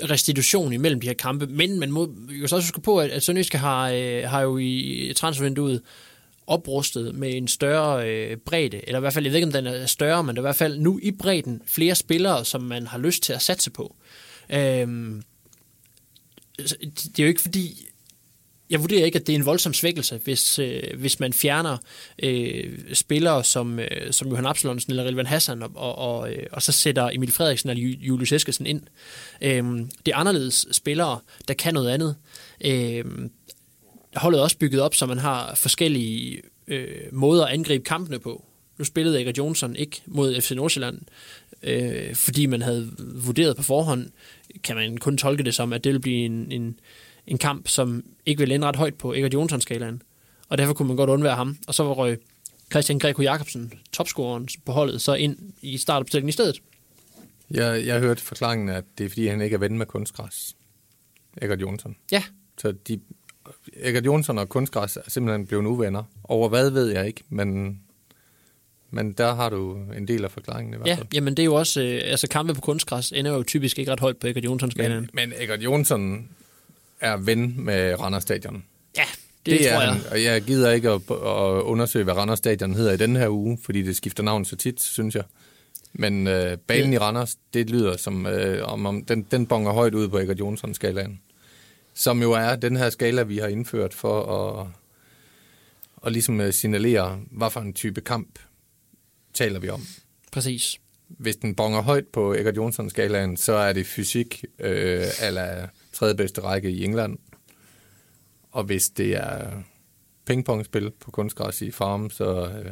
restitution 0.09 0.73
imellem 0.73 1.01
de 1.01 1.07
her 1.07 1.13
kampe, 1.13 1.47
men 1.47 1.79
man 1.79 1.91
må 1.91 2.15
jo 2.29 2.47
så 2.47 2.55
også 2.55 2.67
huske 2.67 2.81
på, 2.81 2.99
at, 2.99 3.11
at 3.11 3.23
Sønderjyske 3.23 3.57
har, 3.57 3.89
øh, 3.89 4.23
har 4.23 4.41
jo 4.41 4.57
i 4.57 5.13
transfervinduet 5.15 5.81
oprustet 6.47 7.15
med 7.15 7.37
en 7.37 7.47
større 7.47 8.09
øh, 8.09 8.37
bredde, 8.37 8.87
eller 8.87 8.99
i 8.99 8.99
hvert 8.99 9.13
fald, 9.13 9.25
jeg 9.25 9.31
ved 9.31 9.37
ikke, 9.37 9.47
om 9.47 9.51
den 9.51 9.67
er 9.67 9.85
større, 9.85 10.23
men 10.23 10.35
der 10.35 10.41
er 10.41 10.43
i 10.43 10.47
hvert 10.47 10.55
fald 10.55 10.79
nu 10.79 10.99
i 11.03 11.11
bredden 11.11 11.61
flere 11.67 11.95
spillere, 11.95 12.45
som 12.45 12.61
man 12.61 12.87
har 12.87 12.97
lyst 12.97 13.23
til 13.23 13.33
at 13.33 13.41
satse 13.41 13.71
på. 13.71 13.95
Øhm, 14.49 15.23
det 16.57 17.19
er 17.19 17.23
jo 17.23 17.27
ikke 17.27 17.41
fordi, 17.41 17.87
jeg 18.69 18.81
vurderer 18.81 19.05
ikke, 19.05 19.19
at 19.19 19.27
det 19.27 19.33
er 19.33 19.37
en 19.37 19.45
voldsom 19.45 19.73
svækkelse, 19.73 20.19
hvis, 20.23 20.59
øh, 20.59 20.83
hvis 20.97 21.19
man 21.19 21.33
fjerner 21.33 21.77
øh, 22.23 22.79
spillere 22.93 23.43
som, 23.43 23.79
øh, 23.79 24.11
som 24.11 24.27
Johan 24.27 24.45
Absalonsen 24.45 24.91
eller 24.91 25.05
Rilvan 25.05 25.25
Hassan, 25.25 25.63
og, 25.63 25.71
og, 25.75 25.97
og, 25.97 26.33
øh, 26.33 26.45
og 26.51 26.61
så 26.61 26.71
sætter 26.71 27.09
Emil 27.09 27.31
Frederiksen 27.31 27.69
eller 27.69 27.83
Julius 27.83 28.31
Eskesen 28.31 28.65
ind. 28.65 28.81
Øh, 29.41 29.63
det 30.05 30.11
er 30.11 30.15
anderledes 30.15 30.65
spillere, 30.71 31.19
der 31.47 31.53
kan 31.53 31.73
noget 31.73 31.89
andet. 31.89 32.15
Øh, 32.65 33.05
holdet 34.15 34.39
er 34.39 34.43
også 34.43 34.57
bygget 34.57 34.81
op, 34.81 34.95
så 34.95 35.05
man 35.05 35.17
har 35.17 35.55
forskellige 35.55 36.41
øh, 36.67 36.87
måder 37.11 37.45
at 37.45 37.53
angribe 37.53 37.83
kampene 37.83 38.19
på. 38.19 38.45
Nu 38.77 38.85
spillede 38.85 39.23
Erik 39.23 39.37
Johnson 39.37 39.75
ikke 39.75 40.01
mod 40.05 40.41
FC 40.41 40.51
Nordsjælland, 40.51 41.01
øh, 41.63 42.15
fordi 42.15 42.45
man 42.45 42.61
havde 42.61 42.91
vurderet 42.97 43.57
på 43.57 43.63
forhånd, 43.63 44.09
kan 44.63 44.75
man 44.75 44.97
kun 44.97 45.17
tolke 45.17 45.43
det 45.43 45.55
som, 45.55 45.73
at 45.73 45.83
det 45.83 45.89
ville 45.89 46.01
blive 46.01 46.25
en, 46.25 46.51
en, 46.51 46.79
en 47.27 47.37
kamp, 47.37 47.67
som 47.67 48.03
ikke 48.25 48.39
vil 48.39 48.51
ende 48.51 48.67
ret 48.67 48.75
højt 48.75 48.95
på 48.95 49.13
Erik 49.13 49.33
Jonsson-skalaen. 49.33 50.01
Og 50.49 50.57
derfor 50.57 50.73
kunne 50.73 50.87
man 50.87 50.97
godt 50.97 51.09
undvære 51.09 51.35
ham. 51.35 51.57
Og 51.67 51.73
så 51.75 51.93
røg 51.93 52.19
Christian 52.71 52.99
Greco 52.99 53.21
Jacobsen, 53.21 53.73
topscoreren 53.91 54.47
på 54.65 54.71
holdet, 54.71 55.01
så 55.01 55.13
ind 55.13 55.37
i 55.61 55.77
startopstillingen 55.77 56.29
i 56.29 56.31
stedet. 56.31 56.61
Jeg, 57.51 57.85
jeg 57.85 57.99
hørte 57.99 58.21
forklaringen, 58.21 58.69
at 58.69 58.83
det 58.97 59.05
er, 59.05 59.09
fordi 59.09 59.27
han 59.27 59.41
ikke 59.41 59.53
er 59.53 59.57
ven 59.59 59.77
med 59.77 59.85
kunstgræs. 59.85 60.55
Egert 61.41 61.61
Jonsson. 61.61 61.95
Ja, 62.11 62.23
Så 62.61 62.71
de, 62.71 62.99
Egert 63.77 64.05
Jonsson 64.05 64.37
og 64.37 64.49
kunstgræs 64.49 64.97
er 64.97 65.01
simpelthen 65.07 65.47
blevet 65.47 65.65
uvenner. 65.65 66.03
Over 66.23 66.49
hvad 66.49 66.69
ved 66.69 66.87
jeg 66.91 67.07
ikke, 67.07 67.23
men, 67.29 67.79
men 68.91 69.11
der 69.13 69.35
har 69.35 69.49
du 69.49 69.77
en 69.97 70.07
del 70.07 70.23
af 70.23 70.31
forklaringen 70.31 70.73
i 70.73 70.77
hvert 70.77 70.87
ja 70.87 70.95
fald. 70.95 71.07
jamen 71.13 71.37
det 71.37 71.43
er 71.43 71.45
jo 71.45 71.53
også, 71.55 71.81
øh, 71.81 72.01
altså 72.03 72.27
kampe 72.27 72.53
på 72.53 72.61
kunstgræs 72.61 73.11
ender 73.11 73.31
jo 73.33 73.43
typisk 73.43 73.79
ikke 73.79 73.91
ret 73.91 73.99
højt 73.99 74.17
på 74.17 74.27
Erik 74.27 74.45
Jonsson-skalaen. 74.45 75.09
Men, 75.13 75.29
men 75.29 75.33
Egert 75.39 75.63
Jonsson 75.63 76.29
er 77.03 77.17
ven 77.17 77.53
med 77.57 77.99
Randers 77.99 78.23
Stadion. 78.23 78.63
Ja, 78.97 79.03
det, 79.45 79.59
det 79.59 79.69
er 79.69 79.73
tror 79.75 79.81
jeg. 79.83 80.01
Og 80.11 80.23
jeg 80.23 80.41
gider 80.41 80.71
ikke 80.71 80.89
at, 80.89 81.01
at 81.11 81.61
undersøge, 81.61 82.03
hvad 82.03 82.13
Randers 82.13 82.37
Stadion 82.37 82.73
hedder 82.73 82.91
i 82.91 82.97
den 82.97 83.15
her 83.15 83.29
uge, 83.29 83.57
fordi 83.63 83.81
det 83.81 83.95
skifter 83.95 84.23
navn 84.23 84.45
så 84.45 84.55
tit, 84.55 84.81
synes 84.81 85.15
jeg. 85.15 85.23
Men 85.93 86.27
øh, 86.27 86.57
banen 86.57 86.89
Ja. 86.89 86.95
i 86.95 86.99
Randers, 86.99 87.35
det 87.53 87.69
lyder 87.69 87.97
som, 87.97 88.25
øh, 88.27 88.67
om, 88.67 88.85
om 88.85 89.05
den, 89.05 89.23
den 89.31 89.47
bonger 89.47 89.71
højt 89.71 89.93
ud 89.93 90.07
på 90.07 90.19
Egert 90.19 90.39
Jonsson-skalaen. 90.39 91.19
Som 91.93 92.21
jo 92.21 92.31
er 92.31 92.55
den 92.55 92.75
her 92.75 92.89
skala, 92.89 93.23
vi 93.23 93.37
har 93.37 93.47
indført 93.47 93.93
for 93.93 94.21
at, 94.61 94.67
at 96.05 96.11
ligesom 96.11 96.41
øh, 96.41 96.53
signalere, 96.53 97.19
hvad 97.31 97.49
for 97.49 97.59
en 97.59 97.73
type 97.73 98.01
kamp 98.01 98.39
taler 99.33 99.59
vi 99.59 99.69
om. 99.69 99.81
Præcis. 100.31 100.79
Hvis 101.07 101.35
den 101.35 101.55
bonger 101.55 101.81
højt 101.81 102.07
på 102.07 102.33
Egert 102.33 102.55
Jonsson-skalaen, 102.55 103.37
så 103.37 103.53
er 103.53 103.73
det 103.73 103.85
fysik 103.87 104.45
øh, 104.59 105.03
eller 105.21 105.67
tredje 105.93 106.15
bedste 106.15 106.41
række 106.41 106.71
i 106.71 106.83
England. 106.83 107.17
Og 108.51 108.63
hvis 108.63 108.89
det 108.89 109.15
er 109.15 109.51
pingpongspil 110.25 110.91
på 110.91 111.11
kunstgræs 111.11 111.61
i 111.61 111.71
farm, 111.71 112.09
så, 112.09 112.47
øh, 112.47 112.71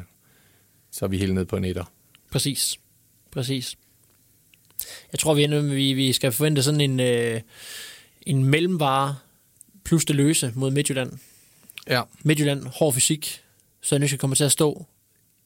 så 0.92 1.06
er 1.06 1.10
vi 1.10 1.18
helt 1.18 1.34
ned 1.34 1.46
på 1.46 1.56
en 1.56 1.66
etter. 1.66 1.94
Præcis. 2.32 2.80
Præcis. 3.32 3.78
Jeg 5.12 5.20
tror, 5.20 5.34
vi, 5.34 5.44
ender, 5.44 5.62
vi, 5.62 5.94
vi 5.94 6.14
skal 6.14 6.32
forvente 6.32 6.64
sådan 6.64 6.82
en, 6.82 7.00
øh, 7.00 7.42
en 8.22 8.44
mellemvare 8.44 9.16
plus 9.84 10.06
det 10.06 10.16
løse 10.16 10.52
mod 10.56 10.72
Midtjylland. 10.72 11.12
Ja, 11.88 12.02
Midtjylland, 12.24 12.66
hård 12.66 12.94
fysik. 12.94 13.42
Sønderjyske 13.82 14.18
kommer 14.18 14.36
til 14.36 14.44
at 14.44 14.52
stå 14.52 14.86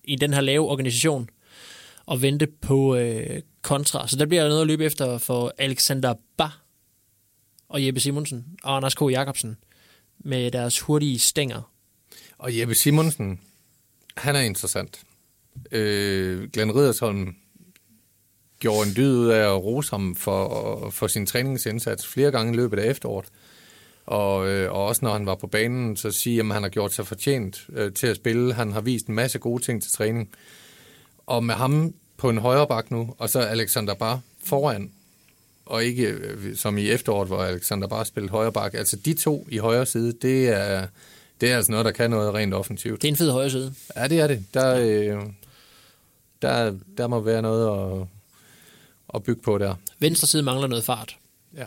i 0.03 0.15
den 0.15 0.33
her 0.33 0.41
lave 0.41 0.69
organisation 0.69 1.29
og 2.05 2.21
vente 2.21 2.47
på 2.47 2.95
øh, 2.95 3.41
kontra. 3.61 4.07
Så 4.07 4.15
der 4.15 4.25
bliver 4.25 4.47
noget 4.47 4.61
at 4.61 4.67
løbe 4.67 4.85
efter 4.85 5.17
for 5.17 5.53
Alexander 5.57 6.13
Ba 6.37 6.49
og 7.69 7.85
Jeppe 7.85 7.99
Simonsen 7.99 8.45
og 8.63 8.75
Anders 8.75 8.95
K. 8.95 9.01
Jacobsen 9.01 9.57
med 10.19 10.51
deres 10.51 10.79
hurtige 10.79 11.19
stænger. 11.19 11.71
Og 12.37 12.57
Jeppe 12.57 12.75
Simonsen, 12.75 13.39
han 14.17 14.35
er 14.35 14.41
interessant. 14.41 15.03
Øh, 15.71 16.49
Glenn 16.49 16.75
Riddersholm 16.75 17.35
gjorde 18.59 18.89
en 18.89 18.95
dyd 18.95 19.17
ud 19.17 19.27
af 19.27 19.53
at 19.55 19.63
rose 19.63 19.91
ham 19.91 20.15
for, 20.15 20.89
for 20.89 21.07
sin 21.07 21.25
træningsindsats 21.25 22.07
flere 22.07 22.31
gange 22.31 22.53
i 22.53 22.55
løbet 22.55 22.79
af 22.79 22.89
efteråret. 22.89 23.25
Og, 24.05 24.47
øh, 24.47 24.71
og 24.71 24.85
også 24.85 25.05
når 25.05 25.13
han 25.13 25.25
var 25.25 25.35
på 25.35 25.47
banen, 25.47 25.97
så 25.97 26.11
sige, 26.11 26.39
at 26.39 26.45
han 26.45 26.63
har 26.63 26.69
gjort 26.69 26.93
sig 26.93 27.07
fortjent 27.07 27.65
øh, 27.69 27.93
til 27.93 28.07
at 28.07 28.15
spille. 28.15 28.53
Han 28.53 28.71
har 28.71 28.81
vist 28.81 29.07
en 29.07 29.15
masse 29.15 29.39
gode 29.39 29.63
ting 29.63 29.83
til 29.83 29.91
træning. 29.91 30.29
Og 31.25 31.43
med 31.43 31.55
ham 31.55 31.93
på 32.17 32.29
en 32.29 32.37
højre 32.37 32.67
bak 32.67 32.91
nu, 32.91 33.15
og 33.17 33.29
så 33.29 33.39
Alexander 33.39 33.93
Bar 33.93 34.19
foran, 34.43 34.91
og 35.65 35.85
ikke 35.85 36.07
øh, 36.07 36.55
som 36.55 36.77
i 36.77 36.89
efteråret, 36.89 37.27
hvor 37.27 37.43
Alexander 37.43 37.87
Bar 37.87 38.03
spillede 38.03 38.31
højre 38.31 38.51
bak. 38.51 38.73
Altså 38.73 38.95
de 38.95 39.13
to 39.13 39.47
i 39.51 39.57
højre 39.57 39.85
side, 39.85 40.13
det 40.21 40.49
er, 40.49 40.87
det 41.41 41.51
er 41.51 41.57
altså 41.57 41.71
noget, 41.71 41.85
der 41.85 41.91
kan 41.91 42.09
noget 42.09 42.33
rent 42.33 42.53
offensivt. 42.53 43.01
Det 43.01 43.07
er 43.07 43.11
en 43.11 43.17
fed 43.17 43.31
højre 43.31 43.49
side. 43.49 43.73
Ja, 43.95 44.07
det 44.07 44.19
er 44.19 44.27
det. 44.27 44.45
Der, 44.53 44.75
øh, 44.75 45.23
der, 46.41 46.75
der 46.97 47.07
må 47.07 47.19
være 47.19 47.41
noget 47.41 47.91
at, 48.01 48.07
at 49.15 49.23
bygge 49.23 49.41
på 49.41 49.57
der. 49.57 49.75
Venstre 49.99 50.27
side 50.27 50.43
mangler 50.43 50.67
noget 50.67 50.83
fart. 50.83 51.17
Ja. 51.57 51.65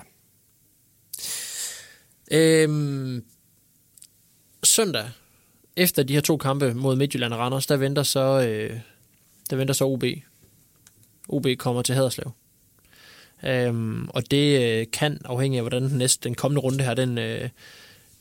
Øhm, 2.30 3.24
søndag, 4.64 5.10
efter 5.76 6.02
de 6.02 6.14
her 6.14 6.20
to 6.20 6.36
kampe 6.36 6.74
mod 6.74 6.96
Midtjylland 6.96 7.32
og 7.32 7.38
Randers, 7.38 7.66
der 7.66 7.76
venter 7.76 8.02
så, 8.02 8.46
øh, 8.48 8.80
der 9.50 9.56
venter 9.56 9.74
så 9.74 9.84
OB. 9.84 10.04
OB 11.28 11.46
kommer 11.58 11.82
til 11.82 11.94
Haderslev. 11.94 12.32
Øhm, 13.44 14.08
og 14.08 14.30
det 14.30 14.60
øh, 14.62 14.86
kan, 14.92 15.20
afhængig 15.24 15.58
af 15.58 15.62
hvordan 15.62 15.82
den, 15.82 15.98
næste, 15.98 16.28
den 16.28 16.34
kommende 16.34 16.60
runde 16.60 16.84
her, 16.84 16.94
den, 16.94 17.18
øh, 17.18 17.48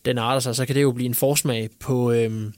den 0.05 0.17
arter 0.17 0.39
sig, 0.39 0.55
så 0.55 0.65
kan 0.65 0.75
det 0.75 0.81
jo 0.81 0.91
blive 0.91 1.05
en 1.05 1.13
forsmag 1.15 1.69
på, 1.79 2.11
øh, 2.11 2.51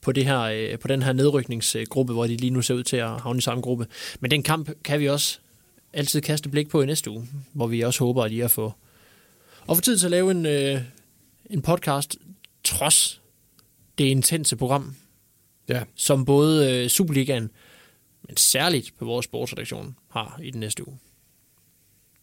på, 0.00 0.12
det 0.12 0.24
her, 0.24 0.40
øh, 0.40 0.78
på 0.78 0.88
den 0.88 1.02
her 1.02 1.12
nedrykningsgruppe, 1.12 2.12
hvor 2.12 2.26
de 2.26 2.36
lige 2.36 2.50
nu 2.50 2.62
ser 2.62 2.74
ud 2.74 2.82
til 2.82 2.96
at 2.96 3.20
havne 3.20 3.38
i 3.38 3.42
samme 3.42 3.62
gruppe. 3.62 3.86
Men 4.20 4.30
den 4.30 4.42
kamp 4.42 4.70
kan 4.84 5.00
vi 5.00 5.08
også 5.08 5.38
altid 5.92 6.20
kaste 6.20 6.48
blik 6.48 6.68
på 6.68 6.82
i 6.82 6.86
næste 6.86 7.10
uge, 7.10 7.28
hvor 7.52 7.66
vi 7.66 7.80
også 7.80 8.04
håber 8.04 8.24
at 8.24 8.30
lige 8.30 8.44
at 8.44 8.50
få, 8.50 8.72
og 9.66 9.76
få 9.76 9.82
tid 9.82 9.98
til 9.98 10.06
at 10.06 10.10
lave 10.10 10.30
en, 10.30 10.46
øh, 10.46 10.80
en 11.50 11.62
podcast, 11.62 12.16
trods 12.64 13.20
det 13.98 14.04
intense 14.04 14.56
program, 14.56 14.94
Ja. 15.68 15.82
som 15.94 16.24
både 16.24 16.72
øh, 16.72 16.88
Superligaen, 16.88 17.50
men 18.28 18.36
særligt 18.36 18.92
på 18.98 19.04
vores 19.04 19.24
sportsredaktion, 19.24 19.96
har 20.10 20.40
i 20.42 20.50
den 20.50 20.60
næste 20.60 20.88
uge. 20.88 20.98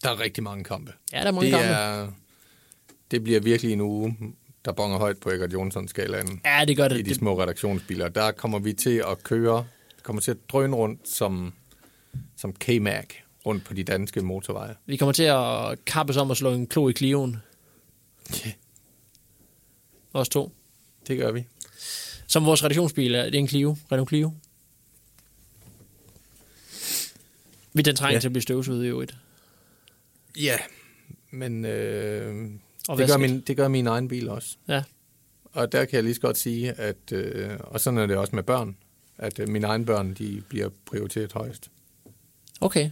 Der 0.03 0.09
er 0.09 0.19
rigtig 0.19 0.43
mange 0.43 0.63
kampe. 0.63 0.93
Ja, 1.13 1.19
der 1.19 1.25
er 1.25 1.31
mange 1.31 1.45
det, 1.51 1.59
kampe. 1.59 1.73
er, 1.73 2.07
det 3.11 3.23
bliver 3.23 3.39
virkelig 3.39 3.73
en 3.73 3.81
uge, 3.81 4.17
der 4.65 4.71
bonger 4.71 4.97
højt 4.97 5.17
på 5.17 5.29
Egert 5.29 5.53
Jonsson-skalaen 5.53 6.41
Ja, 6.45 6.65
det 6.65 6.77
gør 6.77 6.85
i 6.85 6.89
det. 6.89 6.97
de 6.97 7.03
det 7.09 7.15
små 7.15 7.41
redaktionsbiler. 7.41 8.09
Der 8.09 8.31
kommer 8.31 8.59
vi 8.59 8.73
til 8.73 9.03
at 9.11 9.23
køre, 9.23 9.65
kommer 10.03 10.21
til 10.21 10.31
at 10.31 10.37
drøne 10.49 10.75
rundt 10.75 11.09
som, 11.09 11.53
som 12.37 12.53
K-Mac 12.53 13.05
rundt 13.45 13.65
på 13.65 13.73
de 13.73 13.83
danske 13.83 14.21
motorveje. 14.21 14.75
vi 14.85 14.97
kommer 14.97 15.13
til 15.13 15.23
at 15.23 15.85
kappes 15.85 16.17
om 16.17 16.31
at 16.31 16.37
slå 16.37 16.51
en 16.53 16.67
klo 16.67 16.89
i 16.89 16.93
Clioen. 16.93 17.37
Ja. 18.45 18.51
Os 20.13 20.29
to. 20.29 20.51
Det 21.07 21.17
gør 21.17 21.31
vi. 21.31 21.45
Som 22.27 22.45
vores 22.45 22.63
redaktionsbil 22.63 23.15
er, 23.15 23.23
det 23.23 23.35
er 23.35 23.39
en 23.39 23.47
Clio. 23.47 23.77
Renault 23.91 24.09
Clio. 24.09 24.31
Vi 27.73 27.81
den 27.81 27.95
trænger 27.95 28.15
ja. 28.15 28.19
til 28.19 28.27
at 28.27 28.31
blive 28.33 28.41
støvsuget 28.41 28.85
i 28.85 28.87
øvrigt. 28.87 29.15
Ja, 30.37 30.57
men 31.31 31.65
øh, 31.65 32.49
Og 32.87 32.97
det, 32.97 33.07
gør 33.07 33.17
min, 33.17 33.41
det 33.41 33.57
gør 33.57 33.67
min 33.67 33.87
egen 33.87 34.07
bil 34.07 34.29
også. 34.29 34.55
Ja. 34.67 34.83
Og 35.43 35.71
der 35.71 35.85
kan 35.85 35.95
jeg 35.95 36.03
lige 36.03 36.15
så 36.15 36.21
godt 36.21 36.37
sige, 36.37 36.71
at, 36.73 37.11
øh, 37.11 37.49
og 37.59 37.79
sådan 37.79 37.97
er 37.99 38.05
det 38.05 38.17
også 38.17 38.35
med 38.35 38.43
børn, 38.43 38.75
at 39.17 39.39
øh, 39.39 39.49
mine 39.49 39.67
egne 39.67 39.85
børn, 39.85 40.13
de 40.13 40.43
bliver 40.49 40.69
prioriteret 40.85 41.33
højst. 41.33 41.69
Okay. 42.61 42.89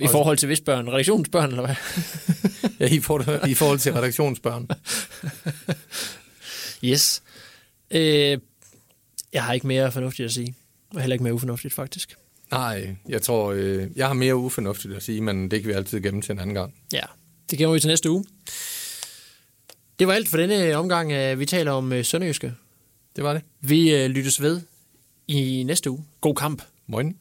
I 0.00 0.02
Og- 0.04 0.10
forhold 0.10 0.36
til 0.38 0.46
hvis 0.46 0.60
børn? 0.60 0.88
Redaktionsbørn, 0.88 1.50
eller 1.50 1.66
hvad? 1.66 1.74
Ja, 2.80 2.86
i 2.94 3.00
forhold, 3.00 3.48
i 3.48 3.54
forhold 3.54 3.78
til 3.78 3.92
redaktionsbørn. 3.92 4.68
Yes. 6.84 7.22
Øh, 7.90 8.38
jeg 9.32 9.44
har 9.44 9.52
ikke 9.52 9.66
mere 9.66 9.92
fornuftigt 9.92 10.26
at 10.26 10.32
sige. 10.32 10.54
Og 10.94 11.00
heller 11.00 11.14
ikke 11.14 11.22
mere 11.22 11.34
ufornuftigt, 11.34 11.74
faktisk. 11.74 12.16
Nej, 12.50 12.96
jeg 13.08 13.22
tror, 13.22 13.52
øh, 13.52 13.86
jeg 13.96 14.06
har 14.06 14.14
mere 14.14 14.36
ufornuftigt 14.36 14.94
at 14.94 15.02
sige, 15.02 15.20
men 15.20 15.50
det 15.50 15.60
kan 15.62 15.68
vi 15.68 15.74
altid 15.74 16.00
gemme 16.00 16.22
til 16.22 16.32
en 16.32 16.38
anden 16.38 16.54
gang. 16.54 16.74
Ja, 16.92 17.02
det 17.50 17.58
gemmer 17.58 17.74
vi 17.74 17.80
til 17.80 17.88
næste 17.88 18.10
uge. 18.10 18.24
Det 19.98 20.06
var 20.06 20.12
alt 20.12 20.28
for 20.28 20.36
denne 20.36 20.74
omgang. 20.76 21.12
øh, 21.12 21.38
Vi 21.38 21.46
taler 21.46 21.72
om 21.72 21.92
øh, 21.92 22.04
Sønderjyske. 22.04 22.54
Det 23.16 23.24
var 23.24 23.32
det. 23.32 23.42
Vi 23.60 23.94
øh, 23.94 24.10
lyttes 24.10 24.42
ved 24.42 24.60
i 25.28 25.62
næste 25.62 25.90
uge. 25.90 26.04
God 26.20 26.34
kamp. 26.34 26.62
Moin. 26.86 27.16